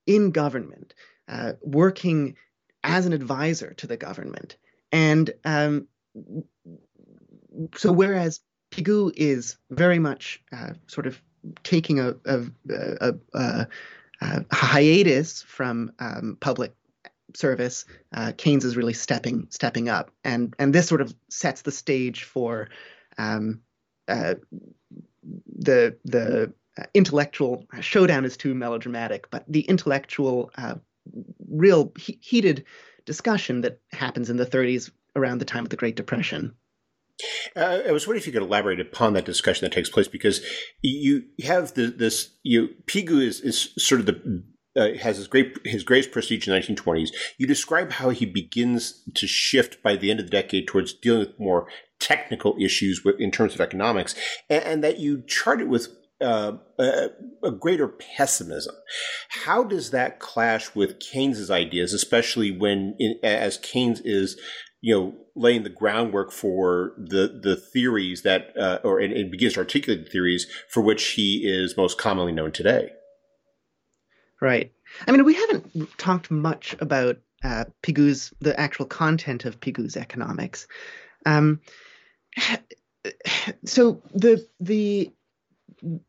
in 0.06 0.30
government 0.30 0.94
uh, 1.28 1.52
working 1.60 2.36
as 2.84 3.06
an 3.06 3.12
advisor 3.12 3.74
to 3.74 3.86
the 3.86 3.96
government. 3.96 4.56
And 4.92 5.32
um, 5.44 5.88
so, 7.76 7.90
whereas 7.90 8.40
Pigou 8.70 9.12
is 9.16 9.56
very 9.70 9.98
much 9.98 10.40
uh, 10.52 10.74
sort 10.86 11.06
of 11.06 11.20
taking 11.62 11.98
a, 11.98 12.14
a, 12.24 12.44
a, 12.70 13.14
a 13.32 13.66
hiatus 14.52 15.42
from 15.42 15.92
um, 15.98 16.36
public 16.40 16.74
service, 17.34 17.84
uh, 18.14 18.32
Keynes 18.36 18.64
is 18.64 18.76
really 18.76 18.92
stepping 18.92 19.48
stepping 19.50 19.88
up, 19.88 20.10
and 20.22 20.54
and 20.58 20.72
this 20.72 20.86
sort 20.86 21.00
of 21.00 21.14
sets 21.30 21.62
the 21.62 21.72
stage 21.72 22.24
for 22.24 22.68
um, 23.18 23.60
uh, 24.08 24.34
the 25.56 25.96
the 26.04 26.52
intellectual 26.92 27.64
showdown 27.80 28.24
is 28.24 28.36
too 28.36 28.54
melodramatic, 28.54 29.30
but 29.30 29.44
the 29.48 29.60
intellectual, 29.60 30.50
uh, 30.56 30.74
real 31.48 31.92
he- 31.98 32.18
heated 32.22 32.64
discussion 33.04 33.60
that 33.62 33.80
happens 33.92 34.30
in 34.30 34.36
the 34.36 34.46
30s 34.46 34.90
around 35.16 35.38
the 35.38 35.44
time 35.44 35.64
of 35.64 35.70
the 35.70 35.76
Great 35.76 35.96
Depression. 35.96 36.54
Uh, 37.54 37.80
I 37.86 37.92
was 37.92 38.06
wondering 38.06 38.22
if 38.22 38.26
you 38.26 38.32
could 38.32 38.42
elaborate 38.42 38.80
upon 38.80 39.12
that 39.12 39.24
discussion 39.24 39.64
that 39.64 39.72
takes 39.72 39.88
place 39.88 40.08
because 40.08 40.40
you 40.82 41.22
have 41.44 41.74
the, 41.74 41.86
this. 41.86 42.34
You 42.42 42.70
Pigou 42.86 43.22
is, 43.22 43.40
is 43.40 43.70
sort 43.78 44.00
of 44.00 44.06
the 44.06 44.42
uh, 44.76 44.98
has 45.00 45.18
his 45.18 45.28
great 45.28 45.56
his 45.64 45.84
greatest 45.84 46.10
prestige 46.10 46.48
in 46.48 46.54
the 46.54 46.60
1920s. 46.60 47.10
You 47.38 47.46
describe 47.46 47.92
how 47.92 48.10
he 48.10 48.26
begins 48.26 49.04
to 49.14 49.28
shift 49.28 49.80
by 49.82 49.94
the 49.94 50.10
end 50.10 50.18
of 50.18 50.26
the 50.26 50.32
decade 50.32 50.66
towards 50.66 50.92
dealing 50.92 51.20
with 51.20 51.38
more 51.38 51.68
technical 52.00 52.56
issues 52.60 53.04
with, 53.04 53.20
in 53.20 53.30
terms 53.30 53.54
of 53.54 53.60
economics, 53.60 54.16
and, 54.50 54.64
and 54.64 54.84
that 54.84 54.98
you 54.98 55.22
chart 55.26 55.60
it 55.60 55.68
with 55.68 55.88
uh, 56.24 56.56
a, 56.78 57.08
a, 57.42 57.50
greater 57.50 57.88
pessimism. 57.88 58.74
How 59.28 59.62
does 59.62 59.90
that 59.90 60.18
clash 60.18 60.74
with 60.74 60.98
Keynes's 60.98 61.50
ideas, 61.50 61.92
especially 61.92 62.50
when, 62.50 62.96
in, 62.98 63.18
as 63.22 63.58
Keynes 63.58 64.00
is, 64.00 64.40
you 64.80 64.94
know, 64.94 65.14
laying 65.36 65.62
the 65.62 65.70
groundwork 65.70 66.32
for 66.32 66.92
the 66.96 67.40
the 67.42 67.56
theories 67.56 68.22
that, 68.22 68.56
uh, 68.58 68.78
or 68.82 68.98
and, 69.00 69.12
and 69.12 69.30
begins 69.30 69.54
to 69.54 69.60
articulate 69.60 70.04
the 70.04 70.10
theories 70.10 70.46
for 70.68 70.80
which 70.82 71.04
he 71.10 71.42
is 71.44 71.76
most 71.76 71.98
commonly 71.98 72.32
known 72.32 72.52
today? 72.52 72.90
Right. 74.40 74.72
I 75.06 75.12
mean, 75.12 75.24
we 75.24 75.34
haven't 75.34 75.98
talked 75.98 76.30
much 76.30 76.76
about 76.80 77.18
uh, 77.42 77.64
Pigou's 77.82 78.32
the 78.40 78.58
actual 78.58 78.86
content 78.86 79.44
of 79.44 79.60
Pigou's 79.60 79.96
economics. 79.96 80.66
Um, 81.26 81.60
so 83.64 84.02
the 84.14 84.46
the 84.60 85.12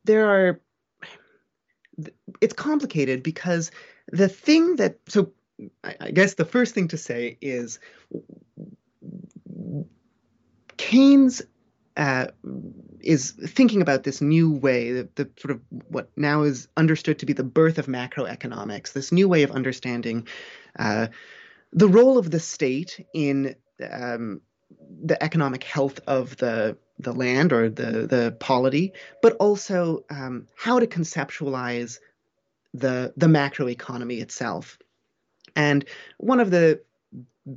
there 0.03 0.29
are 0.29 0.61
it's 2.41 2.53
complicated 2.53 3.23
because 3.23 3.71
the 4.11 4.27
thing 4.27 4.75
that 4.77 4.99
so 5.07 5.31
I 5.83 6.11
guess 6.11 6.33
the 6.33 6.45
first 6.45 6.73
thing 6.73 6.89
to 6.89 6.97
say 6.97 7.38
is 7.41 7.79
Keynes 10.77 11.41
uh, 11.97 12.27
is 12.99 13.31
thinking 13.31 13.81
about 13.81 14.03
this 14.03 14.21
new 14.21 14.51
way, 14.51 14.91
the, 14.91 15.09
the, 15.15 15.29
sort 15.38 15.51
of 15.51 15.61
what 15.88 16.09
now 16.17 16.43
is 16.43 16.67
understood 16.75 17.19
to 17.19 17.25
be 17.25 17.33
the 17.33 17.43
birth 17.43 17.77
of 17.77 17.85
macroeconomics, 17.85 18.91
this 18.91 19.11
new 19.11 19.29
way 19.29 19.43
of 19.43 19.51
understanding 19.51 20.27
uh, 20.77 21.07
the 21.71 21.88
role 21.88 22.17
of 22.17 22.31
the 22.31 22.39
state 22.39 23.05
in 23.13 23.55
um, 23.89 24.41
the 25.03 25.21
economic 25.23 25.63
health 25.63 25.99
of 26.07 26.35
the 26.38 26.77
the 26.99 27.13
land 27.13 27.51
or 27.51 27.69
the 27.69 28.08
the 28.08 28.36
polity, 28.39 28.93
but 29.21 29.34
also 29.34 30.05
um, 30.10 30.47
how 30.55 30.79
to 30.79 30.88
conceptualize 30.88 31.99
the 32.73 33.13
the 33.17 33.27
macroeconomy 33.27 34.21
itself. 34.21 34.77
And 35.55 35.86
one 36.17 36.39
of 36.39 36.51
the 36.51 36.81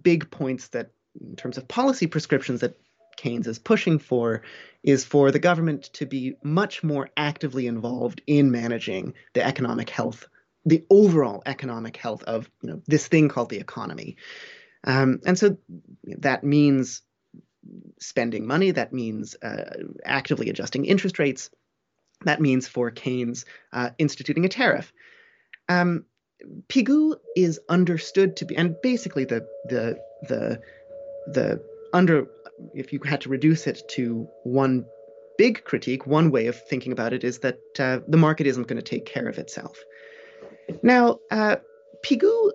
big 0.03 0.31
points 0.31 0.69
that, 0.69 0.91
in 1.21 1.37
terms 1.37 1.59
of 1.59 1.67
policy 1.67 2.07
prescriptions, 2.07 2.61
that 2.61 2.79
Keynes 3.17 3.47
is 3.47 3.59
pushing 3.59 3.99
for 3.99 4.43
is 4.83 5.05
for 5.05 5.31
the 5.31 5.41
government 5.41 5.85
to 5.95 6.07
be 6.07 6.37
much 6.43 6.85
more 6.85 7.11
actively 7.17 7.67
involved 7.67 8.23
in 8.27 8.51
managing 8.51 9.15
the 9.35 9.45
economic 9.45 9.91
health, 9.91 10.29
the 10.65 10.85
overall 10.89 11.43
economic 11.45 11.97
health 11.97 12.23
of 12.25 12.49
you 12.63 12.71
know 12.71 12.83
this 12.87 13.09
thing 13.09 13.29
called 13.29 13.51
the 13.51 13.59
economy. 13.59 14.17
Um, 14.85 15.21
and 15.27 15.37
so 15.37 15.59
that 16.05 16.45
means 16.45 17.03
spending 17.99 18.47
money. 18.47 18.71
That 18.71 18.93
means 18.93 19.37
uh, 19.43 19.65
actively 20.05 20.49
adjusting 20.51 20.85
interest 20.85 21.19
rates. 21.19 21.51
That 22.25 22.41
means 22.41 22.67
for 22.67 22.91
Keynes 22.91 23.45
uh, 23.73 23.91
instituting 23.99 24.45
a 24.45 24.49
tariff. 24.49 24.93
Um, 25.69 26.05
Pigou 26.69 27.17
is 27.37 27.61
understood 27.69 28.37
to 28.37 28.45
be, 28.45 28.57
and 28.57 28.77
basically 28.83 29.25
the 29.25 29.47
the 29.69 29.99
the 30.29 30.61
the 31.27 31.63
under, 31.93 32.27
if 32.75 32.93
you 32.93 33.01
had 33.05 33.21
to 33.23 33.29
reduce 33.29 33.67
it 33.67 33.83
to 33.91 34.29
one 34.45 34.85
big 35.37 35.65
critique, 35.65 36.07
one 36.07 36.31
way 36.31 36.47
of 36.47 36.61
thinking 36.69 36.93
about 36.93 37.13
it 37.13 37.25
is 37.25 37.41
that 37.41 37.59
uh, 37.79 38.01
the 38.09 38.17
market 38.17 38.47
isn't 38.47 38.67
going 38.67 38.77
to 38.77 38.83
take 38.83 39.05
care 39.05 39.29
of 39.29 39.39
itself. 39.39 39.79
Now, 40.83 41.19
uh, 41.31 41.57
Pigou 42.05 42.51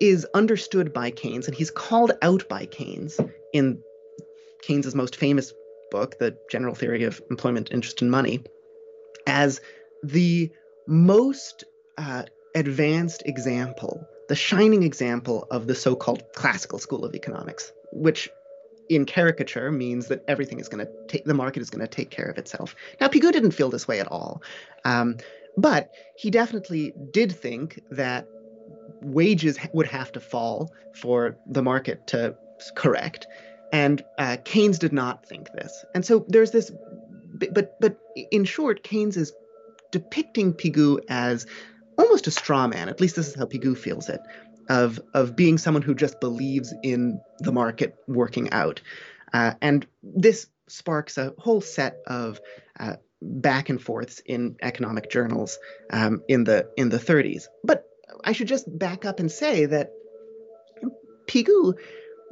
is 0.00 0.26
understood 0.34 0.92
by 0.92 1.10
Keynes, 1.10 1.46
and 1.46 1.56
he's 1.56 1.70
called 1.70 2.12
out 2.22 2.48
by 2.48 2.66
Keynes 2.66 3.18
in 3.54 3.80
Keynes's 4.62 4.94
most 4.94 5.16
famous 5.16 5.54
book, 5.90 6.18
The 6.18 6.36
General 6.50 6.74
Theory 6.74 7.04
of 7.04 7.22
Employment, 7.30 7.70
Interest, 7.70 8.02
and 8.02 8.10
Money, 8.10 8.40
as 9.26 9.60
the 10.02 10.50
most 10.86 11.64
uh, 11.96 12.24
advanced 12.54 13.22
example, 13.24 14.06
the 14.28 14.34
shining 14.34 14.82
example 14.82 15.46
of 15.50 15.66
the 15.66 15.74
so 15.74 15.94
called 15.94 16.24
classical 16.34 16.78
school 16.78 17.04
of 17.04 17.14
economics, 17.14 17.72
which 17.92 18.28
in 18.90 19.06
caricature 19.06 19.70
means 19.70 20.08
that 20.08 20.22
everything 20.28 20.60
is 20.60 20.68
going 20.68 20.84
to 20.84 20.92
take 21.06 21.24
the 21.24 21.32
market 21.32 21.62
is 21.62 21.70
going 21.70 21.80
to 21.80 21.88
take 21.88 22.10
care 22.10 22.26
of 22.26 22.36
itself. 22.36 22.74
Now, 23.00 23.08
Pigou 23.08 23.32
didn't 23.32 23.52
feel 23.52 23.70
this 23.70 23.88
way 23.88 24.00
at 24.00 24.08
all, 24.08 24.42
um, 24.84 25.16
but 25.56 25.90
he 26.16 26.30
definitely 26.30 26.92
did 27.12 27.32
think 27.32 27.80
that 27.92 28.26
wages 29.00 29.58
would 29.72 29.86
have 29.86 30.10
to 30.12 30.20
fall 30.20 30.70
for 30.94 31.36
the 31.46 31.62
market 31.62 32.06
to 32.08 32.36
correct. 32.74 33.26
And 33.72 34.04
uh, 34.18 34.36
Keynes 34.44 34.78
did 34.78 34.92
not 34.92 35.26
think 35.26 35.50
this. 35.52 35.84
And 35.94 36.04
so 36.04 36.24
there's 36.28 36.50
this, 36.50 36.70
but 37.52 37.76
but 37.80 37.98
in 38.30 38.44
short, 38.44 38.82
Keynes 38.82 39.16
is 39.16 39.32
depicting 39.90 40.52
Pigou 40.52 41.00
as 41.08 41.46
almost 41.98 42.26
a 42.26 42.30
straw 42.30 42.66
man. 42.66 42.88
At 42.88 43.00
least 43.00 43.16
this 43.16 43.28
is 43.28 43.34
how 43.34 43.46
Pigou 43.46 43.76
feels 43.76 44.08
it, 44.08 44.20
of 44.68 45.00
of 45.12 45.34
being 45.34 45.58
someone 45.58 45.82
who 45.82 45.94
just 45.94 46.20
believes 46.20 46.72
in 46.82 47.20
the 47.40 47.52
market 47.52 47.96
working 48.06 48.50
out. 48.50 48.80
Uh, 49.32 49.54
and 49.60 49.86
this 50.02 50.46
sparks 50.68 51.18
a 51.18 51.34
whole 51.38 51.60
set 51.60 51.98
of 52.06 52.40
uh, 52.78 52.96
back 53.20 53.68
and 53.68 53.80
forths 53.82 54.20
in 54.24 54.56
economic 54.62 55.10
journals 55.10 55.58
um, 55.90 56.22
in 56.28 56.44
the 56.44 56.68
in 56.76 56.88
the 56.88 56.98
30s. 56.98 57.44
But 57.62 57.84
I 58.22 58.32
should 58.32 58.48
just 58.48 58.66
back 58.78 59.04
up 59.04 59.20
and 59.20 59.30
say 59.30 59.66
that 59.66 59.90
Pigou, 61.26 61.74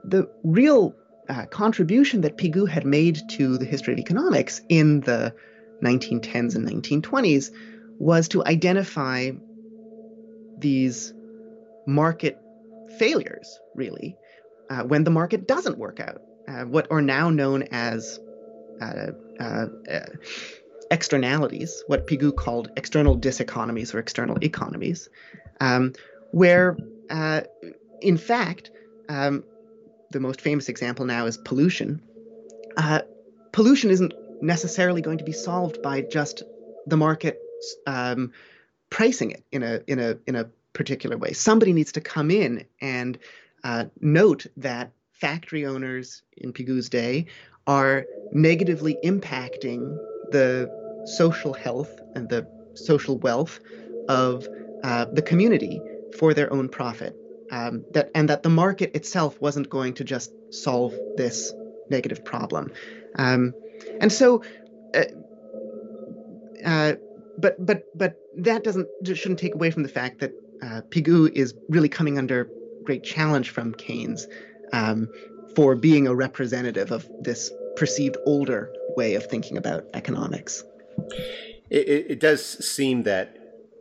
the 0.04 0.28
real 0.42 0.94
uh, 1.28 1.46
contribution 1.46 2.22
that 2.22 2.36
Pigou 2.36 2.68
had 2.68 2.84
made 2.84 3.20
to 3.30 3.58
the 3.58 3.64
history 3.64 3.92
of 3.94 3.98
economics 3.98 4.60
in 4.68 5.00
the 5.00 5.34
1910s 5.82 6.54
and 6.56 6.68
1920s 6.68 7.50
was 7.98 8.28
to 8.28 8.44
identify 8.44 9.30
these 10.58 11.12
market 11.86 12.38
failures, 12.98 13.60
really, 13.74 14.16
uh, 14.70 14.82
when 14.82 15.04
the 15.04 15.10
market 15.10 15.46
doesn't 15.46 15.78
work 15.78 16.00
out. 16.00 16.20
Uh, 16.48 16.64
what 16.64 16.90
are 16.90 17.02
now 17.02 17.30
known 17.30 17.62
as 17.70 18.18
uh, 18.80 19.12
uh, 19.38 19.66
uh, 19.90 20.06
externalities, 20.90 21.82
what 21.86 22.06
Pigou 22.06 22.34
called 22.34 22.70
external 22.76 23.16
diseconomies 23.16 23.94
or 23.94 23.98
external 23.98 24.36
economies, 24.42 25.08
um, 25.60 25.92
where, 26.32 26.76
in 28.00 28.16
fact, 28.16 28.70
um, 29.08 29.44
the 30.12 30.20
most 30.20 30.40
famous 30.40 30.68
example 30.68 31.04
now 31.04 31.26
is 31.26 31.36
pollution. 31.36 32.00
Uh, 32.76 33.00
pollution 33.52 33.90
isn't 33.90 34.14
necessarily 34.40 35.02
going 35.02 35.18
to 35.18 35.24
be 35.24 35.32
solved 35.32 35.82
by 35.82 36.02
just 36.02 36.42
the 36.86 36.96
market 36.96 37.40
um, 37.86 38.32
pricing 38.90 39.30
it 39.30 39.44
in 39.52 39.62
a 39.62 39.80
in 39.86 39.98
a 39.98 40.18
in 40.26 40.36
a 40.36 40.44
particular 40.72 41.16
way. 41.16 41.32
Somebody 41.32 41.72
needs 41.72 41.92
to 41.92 42.00
come 42.00 42.30
in 42.30 42.64
and 42.80 43.18
uh, 43.64 43.84
note 44.00 44.46
that 44.56 44.92
factory 45.12 45.66
owners 45.66 46.22
in 46.36 46.52
Pigou's 46.52 46.88
day 46.88 47.26
are 47.66 48.04
negatively 48.32 48.98
impacting 49.04 49.96
the 50.30 50.68
social 51.16 51.52
health 51.52 52.00
and 52.14 52.28
the 52.28 52.46
social 52.74 53.18
wealth 53.18 53.60
of 54.08 54.48
uh, 54.82 55.04
the 55.12 55.22
community 55.22 55.80
for 56.18 56.34
their 56.34 56.52
own 56.52 56.68
profit 56.68 57.16
um, 57.52 57.84
that 57.92 58.10
and 58.14 58.28
that 58.28 58.42
the 58.42 58.48
market 58.48 58.96
itself 58.96 59.40
wasn't 59.40 59.68
going 59.70 59.94
to 59.94 60.04
just 60.04 60.32
solve 60.50 60.92
this 61.16 61.52
negative 61.88 62.24
problem, 62.24 62.72
um, 63.16 63.54
and 64.00 64.12
so. 64.12 64.42
Uh, 64.94 65.04
uh, 66.64 66.94
but 67.38 67.64
but 67.64 67.84
but 67.96 68.16
that 68.36 68.62
doesn't 68.62 68.88
shouldn't 69.04 69.40
take 69.40 69.54
away 69.54 69.70
from 69.70 69.82
the 69.82 69.88
fact 69.88 70.20
that 70.20 70.32
uh, 70.62 70.80
Pigou 70.90 71.32
is 71.32 71.54
really 71.68 71.88
coming 71.88 72.18
under 72.18 72.48
great 72.84 73.02
challenge 73.02 73.50
from 73.50 73.74
Keynes 73.74 74.26
um, 74.72 75.08
for 75.56 75.74
being 75.74 76.06
a 76.06 76.14
representative 76.14 76.90
of 76.90 77.08
this 77.20 77.50
perceived 77.76 78.16
older 78.26 78.72
way 78.96 79.14
of 79.14 79.26
thinking 79.26 79.56
about 79.56 79.84
economics. 79.94 80.62
It, 81.70 81.88
it, 81.88 82.06
it 82.10 82.20
does 82.20 82.44
seem 82.44 83.04
that 83.04 83.36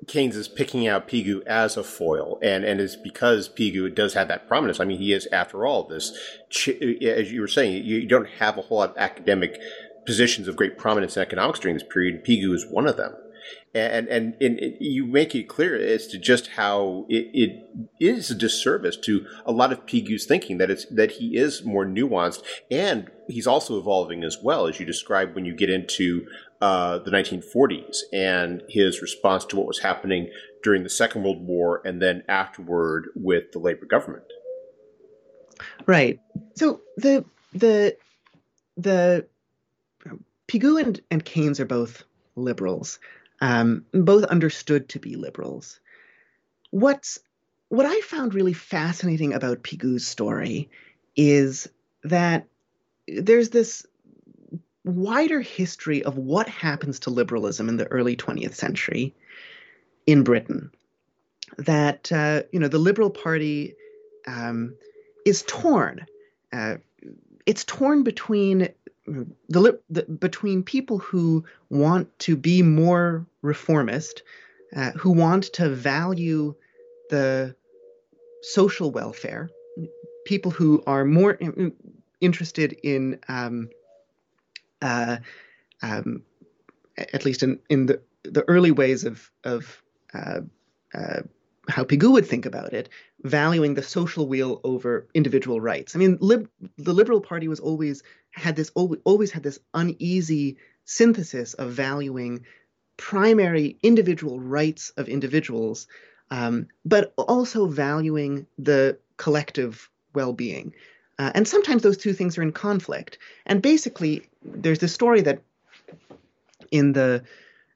Keynes 0.08 0.36
is 0.36 0.48
picking 0.48 0.88
out 0.88 1.08
Pigou 1.08 1.46
as 1.46 1.78
a 1.78 1.84
foil, 1.84 2.40
and 2.42 2.64
and 2.64 2.82
it's 2.82 2.96
because 2.96 3.50
Pigou 3.50 3.94
does 3.94 4.14
have 4.14 4.28
that 4.30 4.48
prominence. 4.48 4.80
I 4.80 4.86
mean, 4.86 5.00
he 5.00 5.14
is, 5.14 5.28
after 5.32 5.66
all, 5.66 5.84
this 5.88 6.12
uh, 6.68 6.72
as 7.06 7.32
you 7.32 7.42
were 7.42 7.48
saying, 7.48 7.84
you 7.84 8.08
don't 8.08 8.28
have 8.40 8.58
a 8.58 8.62
whole 8.62 8.80
lot 8.80 8.92
of 8.92 8.98
academic 8.98 9.60
positions 10.06 10.48
of 10.48 10.56
great 10.56 10.78
prominence 10.78 11.16
in 11.16 11.22
economics 11.22 11.60
during 11.60 11.76
this 11.76 11.88
period. 11.88 12.26
Pigou 12.26 12.54
is 12.54 12.66
one 12.68 12.88
of 12.88 12.98
them 12.98 13.14
and 13.74 14.08
and, 14.08 14.36
and 14.42 14.60
it, 14.60 14.82
you 14.82 15.06
make 15.06 15.34
it 15.34 15.48
clear 15.48 15.76
as 15.76 16.08
to 16.08 16.18
just 16.18 16.48
how 16.48 17.06
it, 17.10 17.30
it 17.34 17.66
is 18.00 18.30
a 18.30 18.36
disservice 18.36 18.98
to 18.98 19.26
a 19.46 19.52
lot 19.52 19.72
of 19.72 19.86
Pigou's 19.86 20.26
thinking 20.26 20.58
that 20.58 20.70
it's 20.70 20.86
that 20.86 21.12
he 21.14 21.38
is 21.38 21.64
more 21.64 21.86
nuanced 21.86 22.44
and 22.70 23.10
he's 23.28 23.48
also 23.48 23.80
evolving 23.80 24.24
as 24.24 24.38
well 24.42 24.68
as 24.68 24.80
you 24.80 24.86
describe 24.86 25.36
when 25.36 25.46
you 25.46 25.56
get 25.56 25.70
into 25.70 26.28
uh, 26.62 27.00
the 27.00 27.12
1940s 27.12 27.98
and 28.14 28.64
his 28.70 29.02
response 29.02 29.46
to 29.46 29.56
what 29.56 29.68
was 29.68 29.80
happening 29.80 30.30
during 30.64 30.84
the 30.84 30.90
Second 30.90 31.24
World 31.24 31.42
War 31.42 31.82
and 31.84 32.02
then 32.02 32.24
afterward 32.28 33.08
with 33.16 33.52
the 33.52 33.60
labor 33.60 33.86
government. 33.86 34.26
Right. 35.86 36.20
So 36.56 36.82
the 36.98 37.26
the 37.54 37.98
the 38.78 39.26
Pigou 40.48 40.82
and, 40.82 41.00
and 41.10 41.24
Keynes 41.24 41.60
are 41.60 41.66
both 41.66 42.04
liberals 42.36 43.00
um, 43.42 43.86
both 43.92 44.24
understood 44.26 44.88
to 44.90 45.00
be 45.00 45.16
liberals. 45.16 45.80
What's 46.70 47.20
what 47.70 47.86
I 47.86 48.00
found 48.02 48.34
really 48.34 48.54
fascinating 48.54 49.34
about 49.34 49.64
Pigou's 49.64 50.06
story 50.06 50.70
is 51.16 51.68
that 52.04 52.46
there's 53.08 53.50
this 53.50 53.86
wider 54.84 55.42
history 55.42 56.04
of 56.04 56.18
what 56.18 56.48
happens 56.48 57.00
to 57.00 57.10
liberalism 57.10 57.70
in 57.70 57.78
the 57.78 57.88
early 57.88 58.16
20th 58.16 58.56
century 58.56 59.14
in 60.08 60.24
Britain. 60.24 60.72
That 61.58 62.12
uh, 62.12 62.44
you 62.52 62.60
know 62.60 62.70
the 62.70 62.80
Liberal 62.80 63.10
Party 63.10 63.76
um, 64.26 64.76
is 65.26 65.44
torn. 65.46 66.06
Uh, 66.54 66.78
it's 67.46 67.66
torn 67.66 68.04
between 68.04 68.70
the, 69.06 69.80
the, 69.90 70.04
between 70.04 70.64
people 70.64 71.00
who 71.00 71.44
want 71.70 72.18
to 72.20 72.36
be 72.36 72.62
more 72.62 73.26
reformist, 73.42 74.24
uh, 74.76 74.92
who 74.92 75.12
want 75.12 75.46
to 75.54 75.70
value 75.70 76.56
the 77.10 77.56
social 78.42 78.92
welfare, 78.92 79.50
people 80.26 80.52
who 80.52 80.84
are 80.88 81.06
more 81.06 81.34
in, 81.34 81.74
interested 82.22 82.74
in, 82.84 83.20
um, 83.28 83.70
uh, 84.82 85.18
um, 85.82 86.24
at 86.98 87.26
least 87.26 87.44
in, 87.44 87.60
in 87.70 87.86
the, 87.86 88.02
the 88.24 88.44
early 88.48 88.72
ways 88.72 89.04
of, 89.04 89.32
of 89.44 89.82
uh, 90.14 90.42
uh 90.94 91.22
how 91.70 91.84
Pigou 91.84 92.12
would 92.14 92.26
think 92.26 92.46
about 92.46 92.74
it, 92.74 92.90
valuing 93.24 93.76
the 93.76 93.84
social 93.84 94.28
weal 94.28 94.62
over 94.64 95.08
individual 95.14 95.62
rights. 95.62 95.96
I 95.96 96.00
mean, 96.00 96.18
lib- 96.20 96.50
the 96.78 96.94
Liberal 96.94 97.22
Party 97.22 97.48
was 97.48 97.60
always 97.60 98.04
had 98.32 98.56
this 98.56 98.72
always 98.72 99.32
had 99.32 99.44
this 99.44 99.60
uneasy 99.74 100.58
synthesis 100.86 101.54
of 101.54 101.72
valuing 101.72 102.46
primary 102.98 103.78
individual 103.84 104.40
rights 104.40 104.92
of 104.98 105.08
individuals, 105.08 105.88
um, 106.30 106.68
but 106.86 107.14
also 107.18 107.68
valuing 107.68 108.48
the 108.58 108.98
collective 109.18 109.90
well-being. 110.14 110.74
Uh, 111.22 111.32
and 111.36 111.48
sometimes 111.48 111.84
those 111.84 111.98
two 111.98 112.14
things 112.14 112.36
are 112.36 112.42
in 112.42 112.52
conflict. 112.52 113.20
And 113.46 113.62
basically, 113.62 114.24
there's 114.44 114.80
this 114.80 114.92
story 114.92 115.22
that 115.22 115.44
in 116.72 116.94
the 116.94 117.24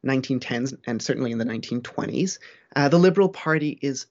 1910s 0.03 0.75
and 0.87 0.99
certainly 0.99 1.31
in 1.31 1.37
the 1.37 1.45
1920s, 1.45 2.39
uh, 2.75 2.89
the 2.89 2.97
Liberal 2.97 3.29
Party 3.29 3.77
is 3.83 4.07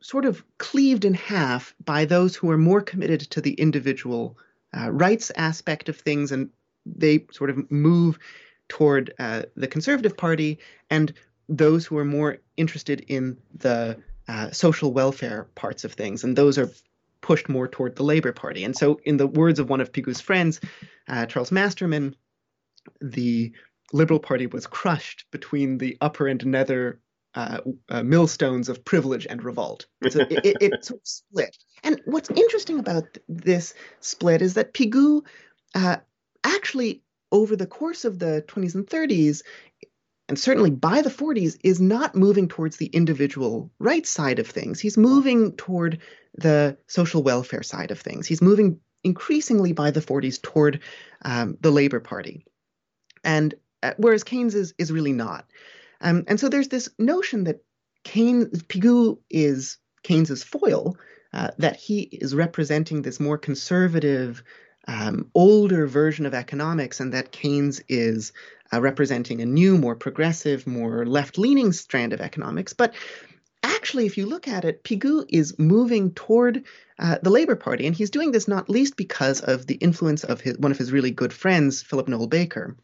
sort 0.00 0.24
of 0.24 0.44
cleaved 0.58 1.04
in 1.04 1.14
half 1.14 1.74
by 1.84 2.04
those 2.04 2.36
who 2.36 2.48
are 2.48 2.56
more 2.58 2.80
committed 2.80 3.22
to 3.22 3.40
the 3.40 3.54
individual 3.54 4.38
uh, 4.72 4.88
rights 4.92 5.32
aspect 5.34 5.88
of 5.88 5.96
things, 5.96 6.30
and 6.30 6.48
they 6.86 7.26
sort 7.32 7.50
of 7.50 7.68
move 7.72 8.20
toward 8.68 9.12
uh, 9.18 9.42
the 9.56 9.66
Conservative 9.66 10.16
Party, 10.16 10.60
and 10.90 11.12
those 11.48 11.86
who 11.86 11.98
are 11.98 12.04
more 12.04 12.38
interested 12.56 13.04
in 13.08 13.36
the 13.52 14.00
uh, 14.28 14.52
social 14.52 14.92
welfare 14.92 15.48
parts 15.56 15.82
of 15.82 15.94
things, 15.94 16.22
and 16.22 16.36
those 16.36 16.56
are 16.56 16.70
pushed 17.20 17.48
more 17.48 17.68
toward 17.68 17.96
the 17.96 18.02
Labour 18.02 18.32
Party. 18.32 18.64
And 18.64 18.76
so, 18.76 19.00
in 19.04 19.16
the 19.16 19.26
words 19.26 19.58
of 19.58 19.68
one 19.68 19.80
of 19.80 19.92
Pigou's 19.92 20.20
friends, 20.20 20.60
uh, 21.08 21.26
Charles 21.26 21.52
Masterman, 21.52 22.14
the 23.00 23.52
Liberal 23.92 24.20
Party 24.20 24.46
was 24.46 24.66
crushed 24.66 25.24
between 25.30 25.78
the 25.78 25.96
upper 26.00 26.28
and 26.28 26.44
nether 26.46 27.00
uh, 27.34 27.60
uh, 27.88 28.02
millstones 28.02 28.68
of 28.68 28.84
privilege 28.84 29.26
and 29.28 29.42
revolt. 29.42 29.86
So 30.08 30.20
it, 30.20 30.44
it, 30.44 30.56
it, 30.60 30.72
sort 30.84 31.00
of 31.00 31.06
split. 31.06 31.56
And 31.84 32.00
what's 32.04 32.30
interesting 32.30 32.78
about 32.78 33.18
this 33.28 33.74
split 34.00 34.42
is 34.42 34.54
that 34.54 34.74
Pigou 34.74 35.22
uh, 35.74 35.98
actually, 36.42 37.02
over 37.30 37.56
the 37.56 37.66
course 37.66 38.04
of 38.04 38.18
the 38.18 38.44
20s 38.48 38.74
and 38.74 38.86
30s, 38.86 39.42
and 40.28 40.38
certainly 40.38 40.70
by 40.70 41.02
the 41.02 41.10
40s, 41.10 41.58
is 41.64 41.80
not 41.80 42.14
moving 42.14 42.48
towards 42.48 42.76
the 42.76 42.86
individual 42.86 43.70
rights 43.78 44.10
side 44.10 44.38
of 44.38 44.46
things. 44.46 44.78
He's 44.78 44.98
moving 44.98 45.52
toward 45.52 46.00
the 46.34 46.76
social 46.86 47.22
welfare 47.22 47.62
side 47.62 47.90
of 47.90 48.00
things. 48.00 48.26
He's 48.26 48.42
moving 48.42 48.80
increasingly 49.04 49.72
by 49.72 49.90
the 49.90 50.00
40s 50.00 50.40
toward 50.40 50.80
um, 51.22 51.56
the 51.60 51.70
Labor 51.70 52.00
Party. 52.00 52.44
And 53.24 53.54
uh, 53.82 53.92
whereas 53.96 54.24
Keynes 54.24 54.54
is, 54.54 54.74
is 54.78 54.92
really 54.92 55.12
not. 55.12 55.46
Um, 56.00 56.24
and 56.28 56.38
so 56.38 56.48
there's 56.48 56.68
this 56.68 56.88
notion 56.98 57.44
that 57.44 57.64
Keynes, 58.04 58.62
Pigou 58.64 59.18
is 59.30 59.78
Keynes's 60.02 60.42
foil, 60.42 60.96
uh, 61.32 61.48
that 61.58 61.76
he 61.76 62.02
is 62.02 62.34
representing 62.34 63.02
this 63.02 63.20
more 63.20 63.38
conservative, 63.38 64.42
um, 64.86 65.30
older 65.34 65.86
version 65.86 66.24
of 66.24 66.34
economics, 66.34 67.00
and 67.00 67.12
that 67.12 67.32
Keynes 67.32 67.80
is 67.88 68.32
uh, 68.72 68.80
representing 68.80 69.40
a 69.40 69.46
new, 69.46 69.78
more 69.78 69.96
progressive, 69.96 70.66
more 70.66 71.06
left-leaning 71.06 71.72
strand 71.72 72.12
of 72.12 72.20
economics. 72.20 72.72
But 72.72 72.94
actually, 73.62 74.06
if 74.06 74.16
you 74.16 74.26
look 74.26 74.48
at 74.48 74.64
it, 74.64 74.84
Pigou 74.84 75.24
is 75.28 75.58
moving 75.58 76.12
toward 76.12 76.64
uh, 76.98 77.18
the 77.22 77.30
Labour 77.30 77.56
Party, 77.56 77.86
and 77.86 77.94
he's 77.94 78.10
doing 78.10 78.32
this 78.32 78.48
not 78.48 78.68
least 78.68 78.96
because 78.96 79.40
of 79.40 79.66
the 79.66 79.76
influence 79.76 80.24
of 80.24 80.40
his, 80.40 80.58
one 80.58 80.72
of 80.72 80.78
his 80.78 80.92
really 80.92 81.10
good 81.10 81.32
friends, 81.32 81.82
Philip 81.82 82.08
Noel 82.08 82.26
Baker 82.26 82.76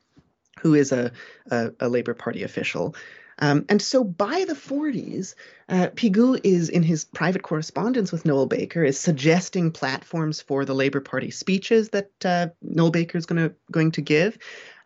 who 0.65 0.75
is 0.75 0.93
a, 0.93 1.13
a, 1.51 1.73
a 1.81 1.89
Labour 1.89 2.15
Party 2.15 2.43
official. 2.43 2.97
Um, 3.39 3.65
and 3.69 3.81
so 3.81 4.05
by 4.05 4.45
the 4.47 4.55
40s, 4.55 5.35
uh, 5.69 5.89
Pigou 5.95 6.41
is 6.45 6.69
in 6.69 6.83
his 6.83 7.05
private 7.05 7.43
correspondence 7.43 8.13
with 8.13 8.25
Noel 8.25 8.47
Baker 8.47 8.85
is 8.85 8.99
suggesting 8.99 9.71
platforms 9.71 10.41
for 10.41 10.65
the 10.65 10.75
Labour 10.75 11.01
Party 11.01 11.31
speeches 11.31 11.91
that 11.91 12.11
uh, 12.25 12.49
Noel 12.63 12.91
Baker 12.91 13.19
is 13.19 13.27
going 13.27 13.49
to 13.49 13.55
going 13.71 13.91
to 13.93 14.03
give. 14.03 14.39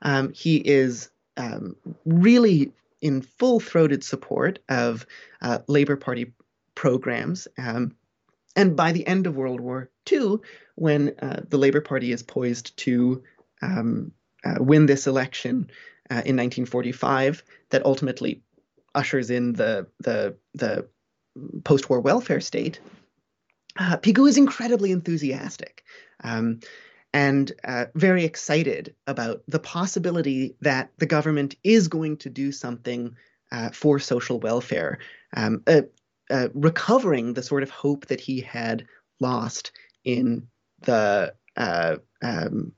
Um, 0.03 0.33
he 0.33 0.57
is 0.57 1.11
um, 1.37 1.77
really 2.05 2.73
in 3.01 3.23
full 3.23 3.61
throated 3.61 4.03
support 4.03 4.59
of 4.69 5.07
uh, 5.43 5.59
Labour 5.67 5.97
Party 5.97 6.33
programs. 6.75 7.49
Um, 7.59 7.95
and 8.57 8.77
by 8.77 8.93
the 8.93 9.07
end 9.07 9.27
of 9.27 9.37
World 9.37 9.61
War 9.61 9.91
II, 10.11 10.39
when 10.75 11.15
uh, 11.21 11.43
the 11.49 11.59
Labour 11.59 11.81
Party 11.81 12.13
is 12.13 12.23
poised 12.23 12.77
to 12.79 13.23
um, 13.63 14.13
uh, 14.45 14.57
win 14.59 14.87
this 14.87 15.07
election 15.07 15.71
uh, 16.11 16.25
in 16.25 16.37
1945 16.37 17.43
that 17.71 17.85
ultimately 17.85 18.43
ushers 18.95 19.31
in 19.31 19.53
the 19.53 19.87
the 20.01 20.37
the 20.55 20.89
post-war 21.65 22.01
welfare 22.01 22.41
state. 22.41 22.81
Uh, 23.79 23.97
Pigou 23.97 24.29
is 24.29 24.37
incredibly 24.37 24.91
enthusiastic 24.91 25.85
um, 26.25 26.59
and 27.13 27.53
uh, 27.65 27.87
very 27.95 28.25
excited 28.25 28.95
about 29.07 29.43
the 29.47 29.61
possibility 29.61 30.57
that 30.61 30.91
the 30.99 31.07
government 31.07 31.55
is 31.63 31.89
going 31.89 32.17
to 32.19 32.31
do 32.31 32.53
something 32.53 33.17
uh, 33.53 33.71
for 33.71 33.99
social 33.99 34.39
welfare, 34.41 34.99
um, 35.35 35.63
uh, 35.67 35.83
recovering 36.55 37.33
the 37.33 37.43
sort 37.43 37.63
of 37.63 37.71
hope 37.71 38.07
that 38.07 38.21
he 38.21 38.41
had 38.41 38.87
lost 39.21 39.73
in 40.05 40.47
the 40.83 41.35
uh, 41.57 41.97
um, 42.23 42.73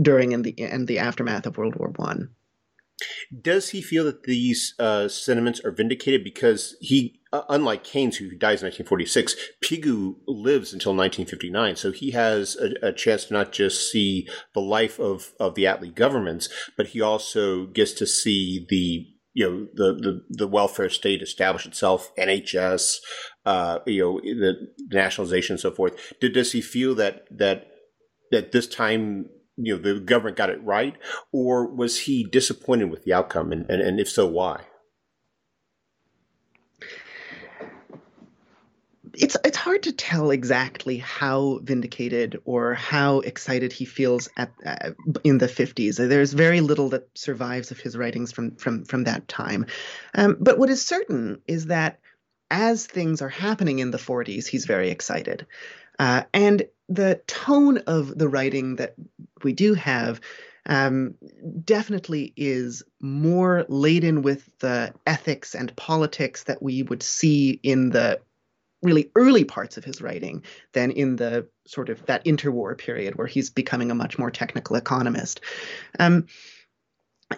during 0.00 0.34
and 0.34 0.44
the 0.44 0.54
and 0.60 0.86
the 0.86 0.98
aftermath 0.98 1.46
of 1.46 1.56
World 1.56 1.76
War 1.76 1.92
One. 1.96 2.28
Does 3.40 3.70
he 3.70 3.82
feel 3.82 4.04
that 4.04 4.24
these 4.24 4.74
uh, 4.78 5.08
sentiments 5.08 5.60
are 5.64 5.70
vindicated 5.70 6.24
because 6.24 6.76
he, 6.80 7.20
uh, 7.32 7.42
unlike 7.48 7.84
Keynes, 7.84 8.16
who 8.16 8.30
dies 8.30 8.62
in 8.62 8.66
1946, 8.66 9.36
Pigou 9.64 10.16
lives 10.26 10.72
until 10.72 10.94
1959, 10.94 11.76
so 11.76 11.92
he 11.92 12.10
has 12.12 12.56
a, 12.56 12.88
a, 12.88 12.92
chance 12.92 13.26
to 13.26 13.34
not 13.34 13.52
just 13.52 13.90
see 13.90 14.28
the 14.54 14.60
life 14.60 14.98
of 14.98 15.32
of 15.40 15.54
the 15.54 15.64
Attlee 15.64 15.94
governments, 15.94 16.48
but 16.76 16.88
he 16.88 17.00
also 17.00 17.66
gets 17.66 17.92
to 17.92 18.06
see 18.06 18.66
the 18.68 19.06
you 19.34 19.48
know 19.48 19.66
the, 19.74 19.94
the, 19.94 20.24
the 20.28 20.48
welfare 20.48 20.90
state 20.90 21.22
established 21.22 21.66
itself, 21.66 22.14
NHS, 22.16 22.96
uh, 23.46 23.78
you 23.86 24.02
know 24.02 24.20
the 24.20 24.68
nationalization 24.90 25.54
and 25.54 25.60
so 25.60 25.70
forth. 25.70 25.94
Did 26.20 26.34
does 26.34 26.52
he 26.52 26.60
feel 26.60 26.94
that 26.96 27.24
that 27.30 27.68
that 28.30 28.52
this 28.52 28.66
time 28.66 29.26
you 29.56 29.76
know 29.76 29.82
the 29.82 30.00
government 30.00 30.36
got 30.36 30.50
it 30.50 30.62
right, 30.62 30.96
or 31.32 31.66
was 31.66 32.00
he 32.00 32.24
disappointed 32.24 32.90
with 32.90 33.04
the 33.04 33.12
outcome, 33.12 33.52
and, 33.52 33.68
and, 33.68 33.80
and 33.80 34.00
if 34.00 34.08
so, 34.08 34.26
why? 34.26 34.62
it's 39.14 39.36
it's 39.44 39.56
hard 39.56 39.82
to 39.82 39.92
tell 39.92 40.30
exactly 40.30 40.96
how 40.96 41.60
vindicated 41.62 42.40
or 42.44 42.74
how 42.74 43.20
excited 43.20 43.72
he 43.72 43.84
feels 43.84 44.28
at 44.36 44.52
uh, 44.64 44.90
in 45.24 45.38
the 45.38 45.46
50s. 45.46 45.96
There's 45.96 46.32
very 46.32 46.60
little 46.60 46.90
that 46.90 47.08
survives 47.14 47.70
of 47.70 47.80
his 47.80 47.96
writings 47.96 48.32
from 48.32 48.56
from 48.56 48.84
from 48.84 49.04
that 49.04 49.28
time. 49.28 49.66
Um, 50.14 50.36
but 50.40 50.58
what 50.58 50.70
is 50.70 50.84
certain 50.84 51.40
is 51.46 51.66
that 51.66 52.00
as 52.50 52.86
things 52.86 53.22
are 53.22 53.28
happening 53.28 53.78
in 53.78 53.90
the 53.90 53.98
40s, 53.98 54.46
he's 54.46 54.66
very 54.66 54.90
excited. 54.90 55.46
Uh, 55.98 56.22
and 56.32 56.66
the 56.88 57.20
tone 57.26 57.78
of 57.86 58.16
the 58.16 58.28
writing 58.28 58.76
that 58.76 58.94
we 59.42 59.52
do 59.52 59.74
have 59.74 60.20
um, 60.66 61.14
definitely 61.64 62.32
is 62.36 62.82
more 63.00 63.64
laden 63.68 64.22
with 64.22 64.48
the 64.58 64.92
ethics 65.06 65.54
and 65.54 65.74
politics 65.76 66.44
that 66.44 66.62
we 66.62 66.82
would 66.82 67.02
see 67.02 67.58
in 67.62 67.90
the 67.90 68.20
really 68.82 69.10
early 69.14 69.44
parts 69.44 69.76
of 69.76 69.84
his 69.84 70.02
writing 70.02 70.42
than 70.72 70.90
in 70.90 71.16
the 71.16 71.46
sort 71.66 71.88
of 71.88 72.04
that 72.06 72.24
interwar 72.24 72.76
period 72.76 73.14
where 73.14 73.26
he's 73.26 73.50
becoming 73.50 73.90
a 73.90 73.94
much 73.94 74.18
more 74.18 74.30
technical 74.30 74.76
economist. 74.76 75.40
Um, 75.98 76.26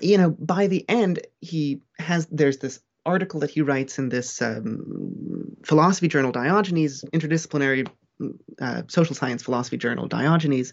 you 0.00 0.18
know, 0.18 0.30
by 0.30 0.66
the 0.66 0.84
end, 0.88 1.20
he 1.40 1.80
has 1.98 2.26
there's 2.26 2.58
this 2.58 2.80
article 3.06 3.40
that 3.40 3.50
he 3.50 3.60
writes 3.60 3.98
in 3.98 4.08
this 4.08 4.40
um, 4.40 5.56
philosophy 5.62 6.08
journal, 6.08 6.32
Diogenes, 6.32 7.04
interdisciplinary 7.12 7.86
uh, 8.60 8.82
social 8.88 9.14
science 9.14 9.42
philosophy 9.42 9.76
journal, 9.76 10.06
Diogenes. 10.06 10.72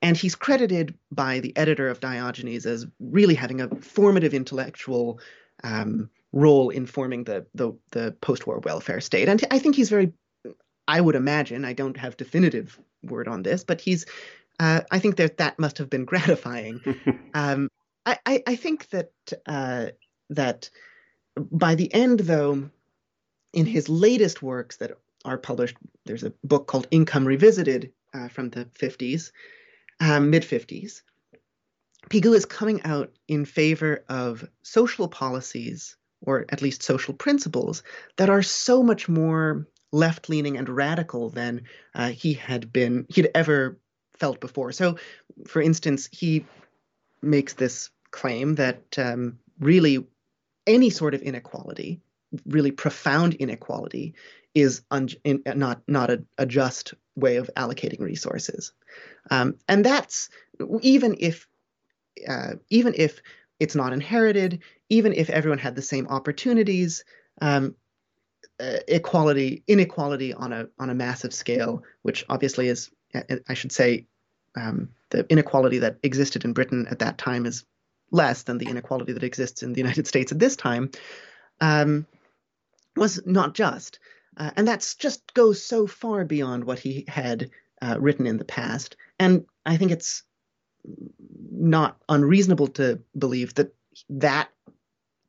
And 0.00 0.16
he's 0.16 0.34
credited 0.34 0.98
by 1.12 1.40
the 1.40 1.56
editor 1.56 1.88
of 1.88 2.00
Diogenes 2.00 2.66
as 2.66 2.86
really 2.98 3.34
having 3.34 3.60
a 3.60 3.68
formative 3.76 4.34
intellectual 4.34 5.20
um, 5.62 6.10
role 6.32 6.70
in 6.70 6.86
forming 6.86 7.24
the 7.24 7.46
the, 7.54 7.72
the 7.92 8.16
post-war 8.20 8.58
welfare 8.60 9.00
state. 9.00 9.28
And 9.28 9.44
I 9.50 9.58
think 9.58 9.76
he's 9.76 9.90
very, 9.90 10.12
I 10.88 11.00
would 11.00 11.14
imagine, 11.14 11.64
I 11.64 11.72
don't 11.72 11.96
have 11.96 12.16
definitive 12.16 12.78
word 13.04 13.28
on 13.28 13.42
this, 13.42 13.62
but 13.62 13.80
he's, 13.80 14.06
uh, 14.58 14.80
I 14.90 14.98
think 14.98 15.16
that 15.16 15.36
that 15.36 15.58
must 15.58 15.78
have 15.78 15.88
been 15.88 16.04
gratifying. 16.12 16.80
um, 17.34 17.68
I, 18.04 18.18
I, 18.26 18.42
I, 18.48 18.56
think 18.56 18.88
that 18.90 19.12
uh, 19.46 19.86
that 20.30 20.68
by 21.36 21.76
the 21.76 21.92
end, 21.94 22.20
though, 22.20 22.68
in 23.52 23.66
his 23.66 23.88
latest 23.88 24.42
works 24.42 24.78
that 24.78 24.92
are 25.24 25.38
published, 25.38 25.76
there's 26.04 26.24
a 26.24 26.32
book 26.44 26.66
called 26.66 26.86
Income 26.90 27.26
Revisited 27.26 27.92
uh, 28.14 28.28
from 28.28 28.50
the 28.50 28.66
50s, 28.66 29.32
um, 30.00 30.30
mid 30.30 30.42
50s. 30.42 31.02
Pigou 32.10 32.34
is 32.34 32.46
coming 32.46 32.82
out 32.82 33.12
in 33.28 33.44
favor 33.44 34.04
of 34.08 34.44
social 34.62 35.08
policies 35.08 35.96
or 36.22 36.46
at 36.48 36.62
least 36.62 36.82
social 36.82 37.14
principles, 37.14 37.82
that 38.16 38.30
are 38.30 38.42
so 38.42 38.82
much 38.82 39.08
more 39.08 39.66
left 39.90 40.28
leaning 40.28 40.56
and 40.56 40.68
radical 40.68 41.28
than 41.28 41.62
uh, 41.94 42.08
he 42.08 42.32
had 42.32 42.72
been, 42.72 43.06
he'd 43.08 43.30
ever 43.34 43.78
felt 44.18 44.40
before. 44.40 44.72
So, 44.72 44.96
for 45.46 45.60
instance, 45.60 46.08
he 46.12 46.46
makes 47.20 47.54
this 47.54 47.90
claim 48.10 48.54
that 48.54 48.82
um, 48.98 49.38
really 49.58 50.06
any 50.66 50.90
sort 50.90 51.14
of 51.14 51.22
inequality, 51.22 52.00
really 52.46 52.70
profound 52.70 53.34
inequality, 53.34 54.14
is 54.54 54.82
un- 54.90 55.08
in, 55.24 55.42
not 55.56 55.82
not 55.88 56.10
a, 56.10 56.24
a, 56.38 56.46
just 56.46 56.94
way 57.16 57.36
of 57.36 57.50
allocating 57.56 58.00
resources, 58.00 58.72
um, 59.30 59.56
and 59.68 59.84
that's 59.84 60.28
even 60.82 61.16
if 61.18 61.46
uh, 62.28 62.54
even 62.70 62.94
if 62.96 63.22
it's 63.58 63.74
not 63.74 63.92
inherited, 63.92 64.60
even 64.88 65.12
if 65.12 65.30
everyone 65.30 65.58
had 65.58 65.76
the 65.76 65.82
same 65.82 66.08
opportunities. 66.08 67.04
Um, 67.40 67.74
uh, 68.60 68.78
equality, 68.86 69.64
inequality 69.66 70.32
on 70.34 70.52
a 70.52 70.68
on 70.78 70.90
a 70.90 70.94
massive 70.94 71.34
scale, 71.34 71.82
which 72.02 72.24
obviously 72.28 72.68
is, 72.68 72.90
I 73.48 73.54
should 73.54 73.72
say, 73.72 74.06
um, 74.56 74.90
the 75.10 75.26
inequality 75.30 75.78
that 75.78 75.98
existed 76.02 76.44
in 76.44 76.52
Britain 76.52 76.86
at 76.90 77.00
that 77.00 77.18
time 77.18 77.46
is 77.46 77.64
less 78.10 78.42
than 78.42 78.58
the 78.58 78.68
inequality 78.68 79.12
that 79.12 79.22
exists 79.22 79.62
in 79.62 79.72
the 79.72 79.80
United 79.80 80.06
States 80.06 80.32
at 80.32 80.38
this 80.38 80.56
time, 80.56 80.90
um, 81.60 82.06
was 82.96 83.20
not 83.26 83.54
just, 83.54 83.98
uh, 84.36 84.50
and 84.56 84.66
that's 84.66 84.94
just 84.94 85.34
goes 85.34 85.64
so 85.64 85.86
far 85.86 86.24
beyond 86.24 86.64
what 86.64 86.78
he 86.78 87.04
had 87.08 87.50
uh, 87.80 87.96
written 87.98 88.26
in 88.26 88.38
the 88.38 88.44
past. 88.44 88.96
And 89.18 89.44
I 89.66 89.76
think 89.76 89.92
it's 89.92 90.22
not 91.50 91.98
unreasonable 92.08 92.68
to 92.68 93.00
believe 93.16 93.54
that 93.54 93.74
that 94.08 94.48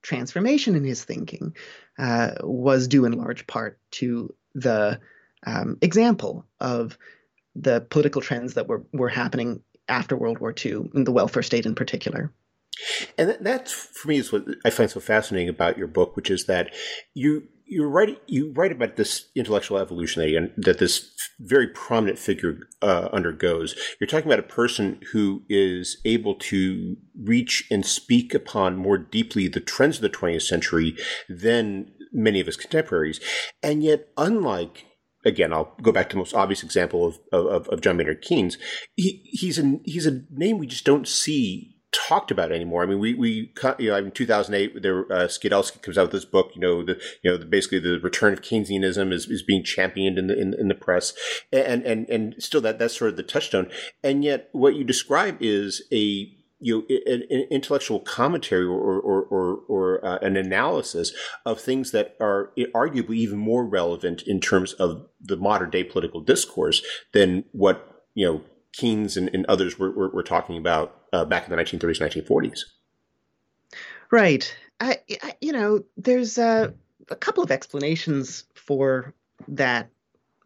transformation 0.02 0.76
in 0.76 0.84
his 0.84 1.04
thinking 1.04 1.56
uh, 1.98 2.32
was 2.42 2.88
due 2.88 3.06
in 3.06 3.14
large 3.14 3.46
part 3.48 3.80
to 3.92 4.34
the 4.56 5.00
um, 5.46 5.78
example 5.82 6.46
of 6.60 6.98
the 7.56 7.82
political 7.82 8.22
trends 8.22 8.56
that 8.56 8.68
were, 8.68 8.84
were 8.94 9.10
happening 9.10 9.62
after 9.88 10.16
World 10.16 10.40
War 10.40 10.54
II, 10.66 10.90
in 10.96 11.04
the 11.04 11.12
welfare 11.12 11.44
state 11.44 11.66
in 11.66 11.76
particular. 11.76 12.32
And 13.18 13.38
that, 13.42 13.70
for 13.70 14.08
me 14.08 14.18
is 14.18 14.32
what 14.32 14.46
I 14.66 14.70
find 14.70 14.90
so 14.90 15.00
fascinating 15.00 15.50
about 15.50 15.78
your 15.78 15.88
book, 15.88 16.16
which 16.16 16.32
is 16.32 16.46
that 16.46 16.74
you 17.14 17.48
you 17.66 17.86
write 17.86 18.22
you 18.28 18.52
write 18.56 18.72
about 18.72 18.96
this 18.96 19.30
intellectual 19.36 19.78
evolution 19.78 20.22
that, 20.22 20.64
that 20.64 20.80
this 20.80 21.14
very 21.40 21.68
prominent 21.68 22.20
figure 22.20 22.68
uh, 22.82 23.10
undergoes. 23.12 23.76
You're 24.00 24.08
talking 24.08 24.28
about 24.28 24.40
a 24.40 24.44
person 24.44 25.02
who 25.12 25.44
is 25.50 25.98
able 26.06 26.36
to 26.36 26.98
reach 27.20 27.68
and 27.72 27.86
speak 27.86 28.34
upon 28.34 28.78
more 28.78 28.98
deeply 28.98 29.48
the 29.48 29.60
trends 29.60 29.98
of 29.98 30.02
the 30.02 30.10
20th 30.10 30.44
century 30.44 30.96
than 31.28 31.92
many 32.12 32.40
of 32.40 32.46
his 32.46 32.58
contemporaries, 32.58 33.20
and 33.62 33.84
yet, 33.84 34.10
unlike 34.18 34.86
again, 35.26 35.54
I'll 35.54 35.76
go 35.82 35.92
back 35.92 36.10
to 36.10 36.16
the 36.16 36.20
most 36.20 36.34
obvious 36.34 36.64
example 36.64 37.08
of, 37.08 37.20
of, 37.32 37.68
of 37.70 37.82
John 37.82 37.98
Maynard 37.98 38.22
Keynes. 38.22 38.58
He, 38.96 39.22
he's 39.24 39.58
a 39.58 39.80
he's 39.84 40.06
a 40.06 40.22
name 40.30 40.58
we 40.58 40.68
just 40.68 40.86
don't 40.86 41.08
see 41.08 41.73
talked 41.94 42.32
about 42.32 42.52
anymore. 42.52 42.84
I 42.84 42.86
mean, 42.88 43.00
we 43.00 43.14
we 43.14 43.54
you 43.80 43.90
know 43.90 43.98
in 43.98 44.12
2008 44.12 44.82
there 44.82 45.12
uh, 45.12 45.28
Skidelsky 45.28 45.82
comes 45.82 45.98
out 45.98 46.04
with 46.04 46.12
this 46.12 46.26
book. 46.26 46.52
You 46.56 46.62
know 46.62 46.84
the 46.84 47.00
you 47.22 47.32
know 47.32 47.38
the, 47.38 47.46
basically 47.46 47.80
the 47.80 48.00
return 48.00 48.34
of 48.34 48.42
Keynesianism 48.42 49.14
is, 49.14 49.28
is 49.28 49.44
being 49.44 49.64
championed 49.64 50.18
in 50.18 50.28
the 50.28 50.40
in, 50.40 50.54
in 50.54 50.68
the 50.68 50.76
press, 50.76 51.14
and 51.52 51.84
and 51.84 52.10
and 52.10 52.36
still 52.40 52.62
that 52.62 52.80
that's 52.80 52.98
sort 52.98 53.12
of 53.12 53.18
the 53.18 53.24
touchstone. 53.24 53.70
And 54.04 54.24
yet, 54.24 54.50
what 54.52 54.76
you 54.76 54.84
describe 54.84 55.38
is 55.40 55.84
a 55.92 56.36
you 56.64 56.86
know, 56.90 56.96
an, 57.12 57.24
intellectual 57.52 58.00
commentary 58.00 58.66
or 58.66 59.00
or 59.00 59.24
or, 59.24 59.60
or 59.68 60.06
uh, 60.06 60.18
an 60.20 60.38
analysis 60.38 61.14
of 61.46 61.60
things 61.60 61.92
that 61.92 62.16
are 62.20 62.52
arguably 62.74 63.18
even 63.18 63.38
more 63.38 63.66
relevant 63.66 64.24
in 64.24 64.40
terms 64.40 64.74
of 64.74 65.06
the 65.22 65.38
modern 65.38 65.70
day 65.70 65.84
political 65.84 66.22
discourse 66.22 66.82
than 67.12 67.44
what 67.52 68.04
you 68.16 68.26
know 68.26 68.42
Keynes 68.72 69.18
and, 69.18 69.30
and 69.34 69.46
others 69.46 69.78
were, 69.78 69.92
were, 69.92 70.10
were 70.10 70.24
talking 70.24 70.58
about 70.58 71.03
uh, 71.14 71.24
back 71.24 71.48
in 71.48 71.56
the 71.56 71.64
1930s, 71.64 72.26
1940s. 72.26 72.60
Right. 74.12 74.56
I, 74.80 74.98
I, 75.22 75.36
you 75.40 75.54
know, 75.54 75.84
there's 75.96 76.38
uh, 76.38 76.72
a 77.10 77.16
couple 77.16 77.44
of 77.44 77.52
explanations 77.52 78.44
for 78.54 79.14
that. 79.48 79.90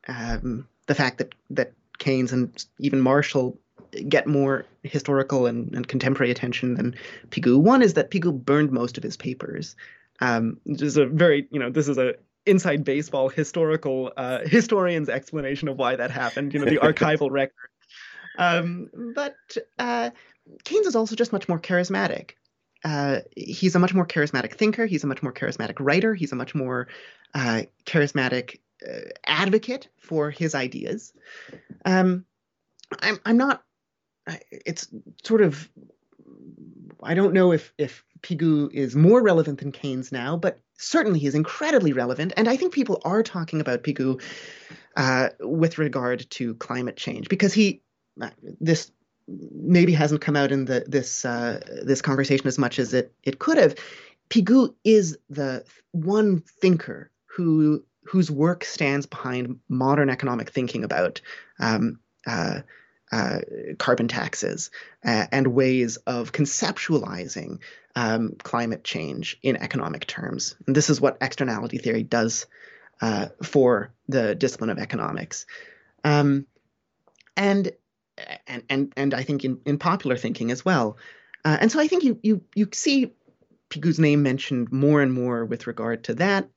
Um, 0.08 0.68
the 0.86 0.96
fact 0.96 1.18
that 1.18 1.36
that 1.50 1.74
Keynes 1.98 2.32
and 2.32 2.66
even 2.80 3.02
Marshall 3.02 3.60
get 4.08 4.28
more 4.28 4.66
historical 4.84 5.46
and, 5.48 5.74
and 5.74 5.88
contemporary 5.88 6.32
attention 6.32 6.76
than 6.76 6.96
Pigou. 7.30 7.60
One 7.60 7.82
is 7.82 7.96
that 7.96 8.12
Pigou 8.12 8.34
burned 8.34 8.72
most 8.72 8.98
of 8.98 9.04
his 9.04 9.18
papers. 9.18 9.76
Um, 10.20 10.60
is 10.66 10.98
a 10.98 11.06
very, 11.06 11.48
you 11.52 11.60
know, 11.60 11.70
this 11.70 11.88
is 11.88 11.98
a 11.98 12.16
inside 12.46 12.84
baseball 12.84 13.30
historical 13.30 14.14
uh, 14.18 14.40
historian's 14.46 15.10
explanation 15.10 15.68
of 15.68 15.78
why 15.78 15.96
that 15.96 16.12
happened. 16.12 16.54
You 16.54 16.60
know, 16.60 16.66
the 16.66 16.78
archival 16.84 17.30
record. 17.30 17.70
Um, 18.38 18.90
but 19.16 19.36
uh, 19.80 20.12
Keynes 20.64 20.88
is 20.88 20.96
also 20.96 21.16
just 21.16 21.34
much 21.34 21.50
more 21.50 21.60
charismatic. 21.60 22.32
Uh, 22.84 23.20
he's 23.36 23.76
a 23.76 23.80
much 23.80 23.94
more 23.94 24.06
charismatic 24.06 24.54
thinker. 24.54 24.86
He's 24.86 25.04
a 25.04 25.08
much 25.08 25.24
more 25.24 25.34
charismatic 25.34 25.76
writer. 25.80 26.14
He's 26.14 26.32
a 26.32 26.36
much 26.36 26.54
more 26.54 26.88
uh, 27.34 27.64
charismatic 27.86 28.60
uh, 28.88 29.10
advocate 29.26 29.90
for 29.98 30.30
his 30.30 30.54
ideas. 30.54 31.14
Um, 31.86 32.26
I'm, 33.02 33.20
I'm 33.26 33.38
not. 33.38 33.64
It's 34.52 34.88
sort 35.24 35.42
of. 35.42 35.70
I 37.02 37.14
don't 37.14 37.34
know 37.34 37.52
if 37.52 37.74
if 37.78 38.04
Pigou 38.22 38.72
is 38.74 38.96
more 38.96 39.22
relevant 39.22 39.60
than 39.60 39.72
Keynes 39.72 40.12
now, 40.12 40.38
but 40.38 40.60
certainly 40.78 41.20
he 41.20 41.28
is 41.28 41.36
incredibly 41.36 41.94
relevant. 41.94 42.34
And 42.38 42.48
I 42.48 42.58
think 42.58 42.74
people 42.74 43.02
are 43.04 43.24
talking 43.24 43.62
about 43.62 43.84
Pigou 43.84 44.22
uh, 44.96 45.30
with 45.40 45.78
regard 45.78 46.30
to 46.32 46.56
climate 46.56 46.98
change 46.98 47.30
because 47.30 47.54
he 47.54 47.82
this 48.60 48.92
maybe 49.28 49.94
hasn't 49.94 50.22
come 50.22 50.36
out 50.36 50.52
in 50.52 50.66
the 50.66 50.86
this 50.88 51.26
uh, 51.26 51.60
this 51.84 52.02
conversation 52.02 52.48
as 52.48 52.58
much 52.58 52.80
as 52.80 52.94
it 52.94 53.14
it 53.24 53.40
could 53.40 53.58
have. 53.58 53.76
Pigou 54.30 54.74
is 54.84 55.18
the 55.30 55.64
one 55.92 56.44
thinker 56.62 57.12
who 57.26 57.84
whose 58.04 58.32
work 58.32 58.64
stands 58.64 59.06
behind 59.06 59.60
modern 59.68 60.10
economic 60.10 60.50
thinking 60.50 60.84
about 60.84 61.22
um, 61.60 62.00
uh, 62.26 62.62
uh, 63.12 63.40
carbon 63.78 64.08
taxes 64.08 64.70
uh, 65.06 65.28
and 65.32 65.48
ways 65.48 65.98
of 66.08 66.32
conceptualizing 66.32 67.60
um, 67.96 68.36
climate 68.44 68.84
change 68.84 69.38
in 69.42 69.56
economic 69.58 70.06
terms. 70.08 70.56
And 70.66 70.76
this 70.76 70.90
is 70.90 71.02
what 71.02 71.18
externality 71.22 71.78
theory 71.78 72.04
does 72.04 72.48
uh, 73.02 73.28
for 73.44 73.94
the 74.08 74.36
discipline 74.36 74.70
of 74.70 74.78
economics. 74.78 75.46
Um, 76.04 76.46
and 77.36 77.72
and 78.48 78.64
and 78.70 78.94
and 78.96 79.14
I 79.14 79.24
think 79.24 79.46
in, 79.46 79.60
in 79.66 79.78
popular 79.78 80.18
thinking 80.18 80.52
as 80.52 80.66
well. 80.66 80.98
Uh, 81.46 81.58
and 81.62 81.72
so 81.72 81.80
I 81.80 81.88
think 81.88 82.04
you 82.04 82.20
you 82.24 82.42
you 82.56 82.68
see 82.74 83.14
Pigou's 83.70 84.00
name 84.00 84.24
mentioned 84.24 84.72
more 84.72 85.02
and 85.02 85.14
more 85.14 85.46
with 85.46 85.68
regard 85.68 86.04
to 86.06 86.16
that, 86.16 86.50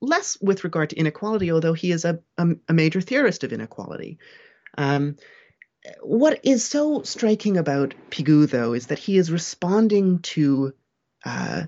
less 0.00 0.38
with 0.40 0.64
regard 0.64 0.90
to 0.90 0.96
inequality, 0.96 1.50
although 1.50 1.72
he 1.72 1.92
is 1.92 2.04
a, 2.04 2.20
a, 2.36 2.48
a 2.68 2.74
major 2.74 3.00
theorist 3.00 3.44
of 3.44 3.52
inequality. 3.52 4.18
Um, 4.76 5.16
what 6.02 6.40
is 6.44 6.64
so 6.64 7.02
striking 7.02 7.56
about 7.56 7.94
Pigou, 8.10 8.48
though, 8.48 8.74
is 8.74 8.88
that 8.88 8.98
he 8.98 9.16
is 9.16 9.30
responding 9.30 10.18
to 10.20 10.74
uh, 11.24 11.64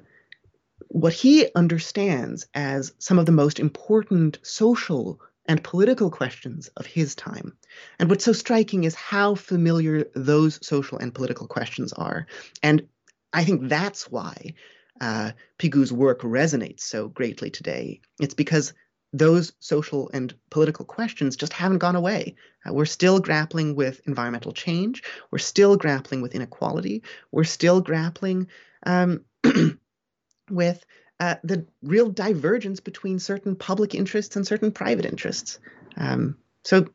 what 0.88 1.12
he 1.12 1.48
understands 1.54 2.46
as 2.54 2.92
some 2.98 3.18
of 3.18 3.26
the 3.26 3.32
most 3.32 3.58
important 3.58 4.38
social 4.42 5.20
and 5.50 5.64
political 5.64 6.12
questions 6.12 6.70
of 6.76 6.86
his 6.86 7.16
time. 7.16 7.56
And 7.98 8.08
what's 8.08 8.24
so 8.24 8.32
striking 8.32 8.84
is 8.84 8.94
how 8.94 9.34
familiar 9.34 10.04
those 10.14 10.64
social 10.64 10.98
and 10.98 11.12
political 11.12 11.48
questions 11.48 11.92
are. 11.92 12.28
And 12.62 12.86
I 13.32 13.42
think 13.42 13.68
that's 13.68 14.08
why 14.08 14.54
uh, 15.00 15.32
Pigou's 15.58 15.92
work 15.92 16.20
resonates 16.20 16.82
so 16.82 17.08
greatly 17.08 17.50
today. 17.50 18.00
It's 18.20 18.34
because 18.34 18.74
those 19.12 19.52
social 19.58 20.08
and 20.14 20.32
political 20.50 20.84
questions 20.84 21.34
just 21.34 21.52
haven't 21.52 21.78
gone 21.78 21.96
away. 21.96 22.36
Uh, 22.64 22.72
we're 22.72 22.84
still 22.84 23.18
grappling 23.18 23.74
with 23.74 24.00
environmental 24.06 24.52
change. 24.52 25.02
We're 25.32 25.38
still 25.38 25.76
grappling 25.76 26.22
with 26.22 26.36
inequality. 26.36 27.02
We're 27.32 27.42
still 27.42 27.80
grappling 27.80 28.46
um, 28.86 29.24
with 30.48 30.86
uh, 31.20 31.36
the 31.44 31.66
real 31.82 32.08
divergence 32.08 32.80
between 32.80 33.18
certain 33.18 33.54
public 33.54 33.94
interests 33.94 34.36
and 34.36 34.46
certain 34.46 34.72
private 34.72 35.04
interests. 35.04 35.58
Um, 35.96 36.36
so, 36.64 36.86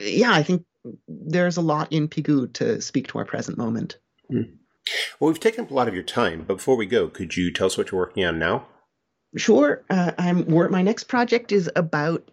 yeah, 0.00 0.32
I 0.32 0.42
think 0.42 0.64
there's 1.06 1.58
a 1.58 1.62
lot 1.62 1.92
in 1.92 2.08
Pigou 2.08 2.52
to 2.54 2.80
speak 2.80 3.08
to 3.08 3.18
our 3.18 3.24
present 3.24 3.58
moment. 3.58 3.98
Mm. 4.32 4.54
Well, 5.20 5.28
we've 5.28 5.40
taken 5.40 5.64
up 5.64 5.70
a 5.70 5.74
lot 5.74 5.88
of 5.88 5.94
your 5.94 6.02
time, 6.02 6.44
but 6.46 6.56
before 6.56 6.76
we 6.76 6.86
go, 6.86 7.08
could 7.08 7.36
you 7.36 7.52
tell 7.52 7.66
us 7.66 7.76
what 7.76 7.90
you're 7.90 8.00
working 8.00 8.24
on 8.24 8.38
now? 8.38 8.66
Sure. 9.36 9.84
Uh, 9.90 10.12
I'm. 10.18 10.50
My 10.70 10.82
next 10.82 11.04
project 11.04 11.52
is 11.52 11.70
about 11.76 12.30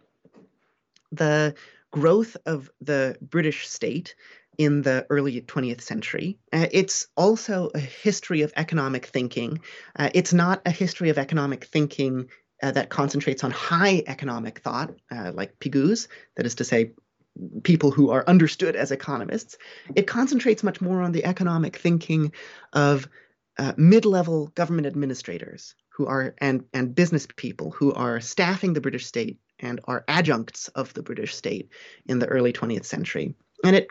the 1.12 1.56
growth 1.91 2.38
of 2.46 2.72
the 2.80 3.18
British 3.22 3.68
state 3.68 4.16
in 4.58 4.82
the 4.82 5.06
early 5.10 5.41
20th 5.41 5.82
century. 5.82 6.38
Uh, 6.51 6.68
it's 6.72 7.08
also 7.16 7.70
a 7.74 7.80
history 7.80 8.41
of 8.41 8.54
economic 8.56 9.06
thinking. 9.06 9.60
Uh, 9.95 10.10
it's 10.14 10.34
not 10.34 10.62
a 10.66 10.72
history 10.72 11.10
of 11.10 11.18
economic 11.18 11.66
thinking 11.66 12.30
uh, 12.62 12.72
that 12.72 12.89
concentrates 12.89 13.43
on 13.43 13.51
high 13.51 14.04
economic 14.08 14.60
thought, 14.60 14.93
uh, 15.12 15.32
like 15.34 15.60
Pigou's, 15.60 16.08
that 16.36 16.45
is 16.45 16.56
to 16.56 16.64
say, 16.64 16.91
people 17.64 17.91
who 17.91 18.12
are 18.12 18.24
understood 18.28 18.76
as 18.76 18.91
economists. 18.91 19.58
It 19.95 20.08
concentrates 20.08 20.64
much 20.64 20.82
more 20.82 21.01
on 21.01 21.12
the 21.12 21.26
economic 21.26 21.76
thinking 21.78 22.32
of 22.74 23.08
uh, 23.58 23.74
mid-level 23.76 24.47
government 24.56 24.88
administrators 24.88 25.76
who 25.89 26.08
are 26.08 26.36
and 26.39 26.66
and 26.74 26.95
business 26.95 27.28
people 27.36 27.72
who 27.72 27.93
are 27.93 28.20
staffing 28.20 28.74
the 28.74 28.82
British 28.82 29.06
state 29.06 29.39
and 29.60 29.80
are 29.86 30.04
adjuncts 30.08 30.68
of 30.70 30.93
the 30.93 31.04
British 31.04 31.36
state 31.36 31.70
in 32.08 32.20
the 32.20 32.28
early 32.28 32.51
20th 32.51 32.86
century. 32.86 33.36
And 33.64 33.76
it 33.76 33.88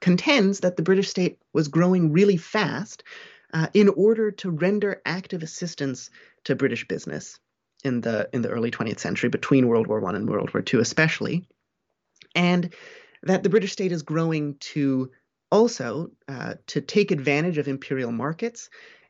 contends 0.00 0.60
that 0.60 0.76
the 0.76 0.82
British 0.82 1.08
state 1.08 1.38
was 1.52 1.68
growing 1.68 2.12
really 2.12 2.36
fast 2.36 3.02
uh, 3.52 3.68
in 3.74 3.88
order 3.88 4.30
to 4.30 4.50
render 4.50 5.00
active 5.06 5.42
assistance 5.42 6.10
to 6.44 6.54
British 6.54 6.86
business 6.86 7.38
in 7.84 8.00
the 8.00 8.28
in 8.32 8.42
the 8.42 8.48
early 8.48 8.70
20th 8.70 8.98
century, 8.98 9.28
between 9.28 9.68
World 9.68 9.86
War 9.86 10.00
One 10.00 10.16
and 10.16 10.28
World 10.28 10.52
War 10.52 10.62
Two, 10.62 10.80
especially, 10.80 11.46
and 12.34 12.74
that 13.22 13.42
the 13.42 13.48
British 13.48 13.72
state 13.72 13.92
is 13.92 14.02
growing 14.02 14.56
to 14.60 15.10
also 15.50 16.10
uh, 16.28 16.54
to 16.66 16.80
take 16.80 17.10
advantage 17.10 17.58
of 17.58 17.68
imperial 17.68 18.12
markets 18.12 18.68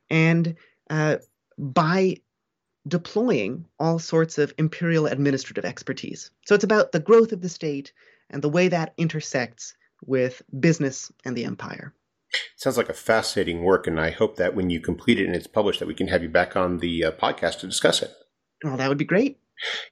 and 0.09 0.55
uh, 0.89 1.17
by 1.57 2.17
deploying 2.87 3.65
all 3.79 3.99
sorts 3.99 4.37
of 4.37 4.53
imperial 4.57 5.07
administrative 5.07 5.65
expertise. 5.65 6.31
So 6.45 6.55
it's 6.55 6.63
about 6.63 6.91
the 6.91 6.99
growth 6.99 7.33
of 7.33 7.41
the 7.41 7.49
state 7.49 7.91
and 8.29 8.41
the 8.41 8.49
way 8.49 8.69
that 8.69 8.93
intersects 8.97 9.75
with 10.05 10.41
business 10.59 11.11
and 11.25 11.35
the 11.35 11.45
empire. 11.45 11.93
Sounds 12.55 12.77
like 12.77 12.89
a 12.89 12.93
fascinating 12.93 13.63
work, 13.63 13.87
and 13.87 13.99
I 13.99 14.11
hope 14.11 14.35
that 14.35 14.53
when 14.53 14.69
you 14.69 14.79
complete 14.79 15.19
it 15.19 15.25
and 15.25 15.35
it's 15.35 15.47
published, 15.47 15.79
that 15.79 15.87
we 15.87 15.93
can 15.93 16.07
have 16.07 16.23
you 16.23 16.29
back 16.29 16.55
on 16.55 16.79
the 16.79 17.05
uh, 17.05 17.11
podcast 17.11 17.59
to 17.59 17.67
discuss 17.67 18.01
it. 18.01 18.11
Well, 18.63 18.77
that 18.77 18.89
would 18.89 18.97
be 18.97 19.05
great. 19.05 19.39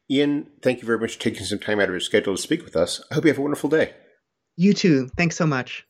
Ian, 0.10 0.48
thank 0.62 0.82
you 0.82 0.86
very 0.86 1.00
much 1.00 1.16
for 1.16 1.22
taking 1.22 1.46
some 1.46 1.60
time 1.60 1.80
out 1.80 1.86
of 1.86 1.92
your 1.92 2.00
schedule 2.00 2.36
to 2.36 2.42
speak 2.42 2.64
with 2.64 2.76
us. 2.76 3.02
I 3.10 3.16
hope 3.16 3.26
you 3.26 3.32
have 3.32 3.38
a 3.38 3.42
wonderful 3.42 3.70
day. 3.70 3.94
You 4.58 4.74
too. 4.74 5.10
Thanks 5.18 5.36
so 5.36 5.46
much. 5.46 5.86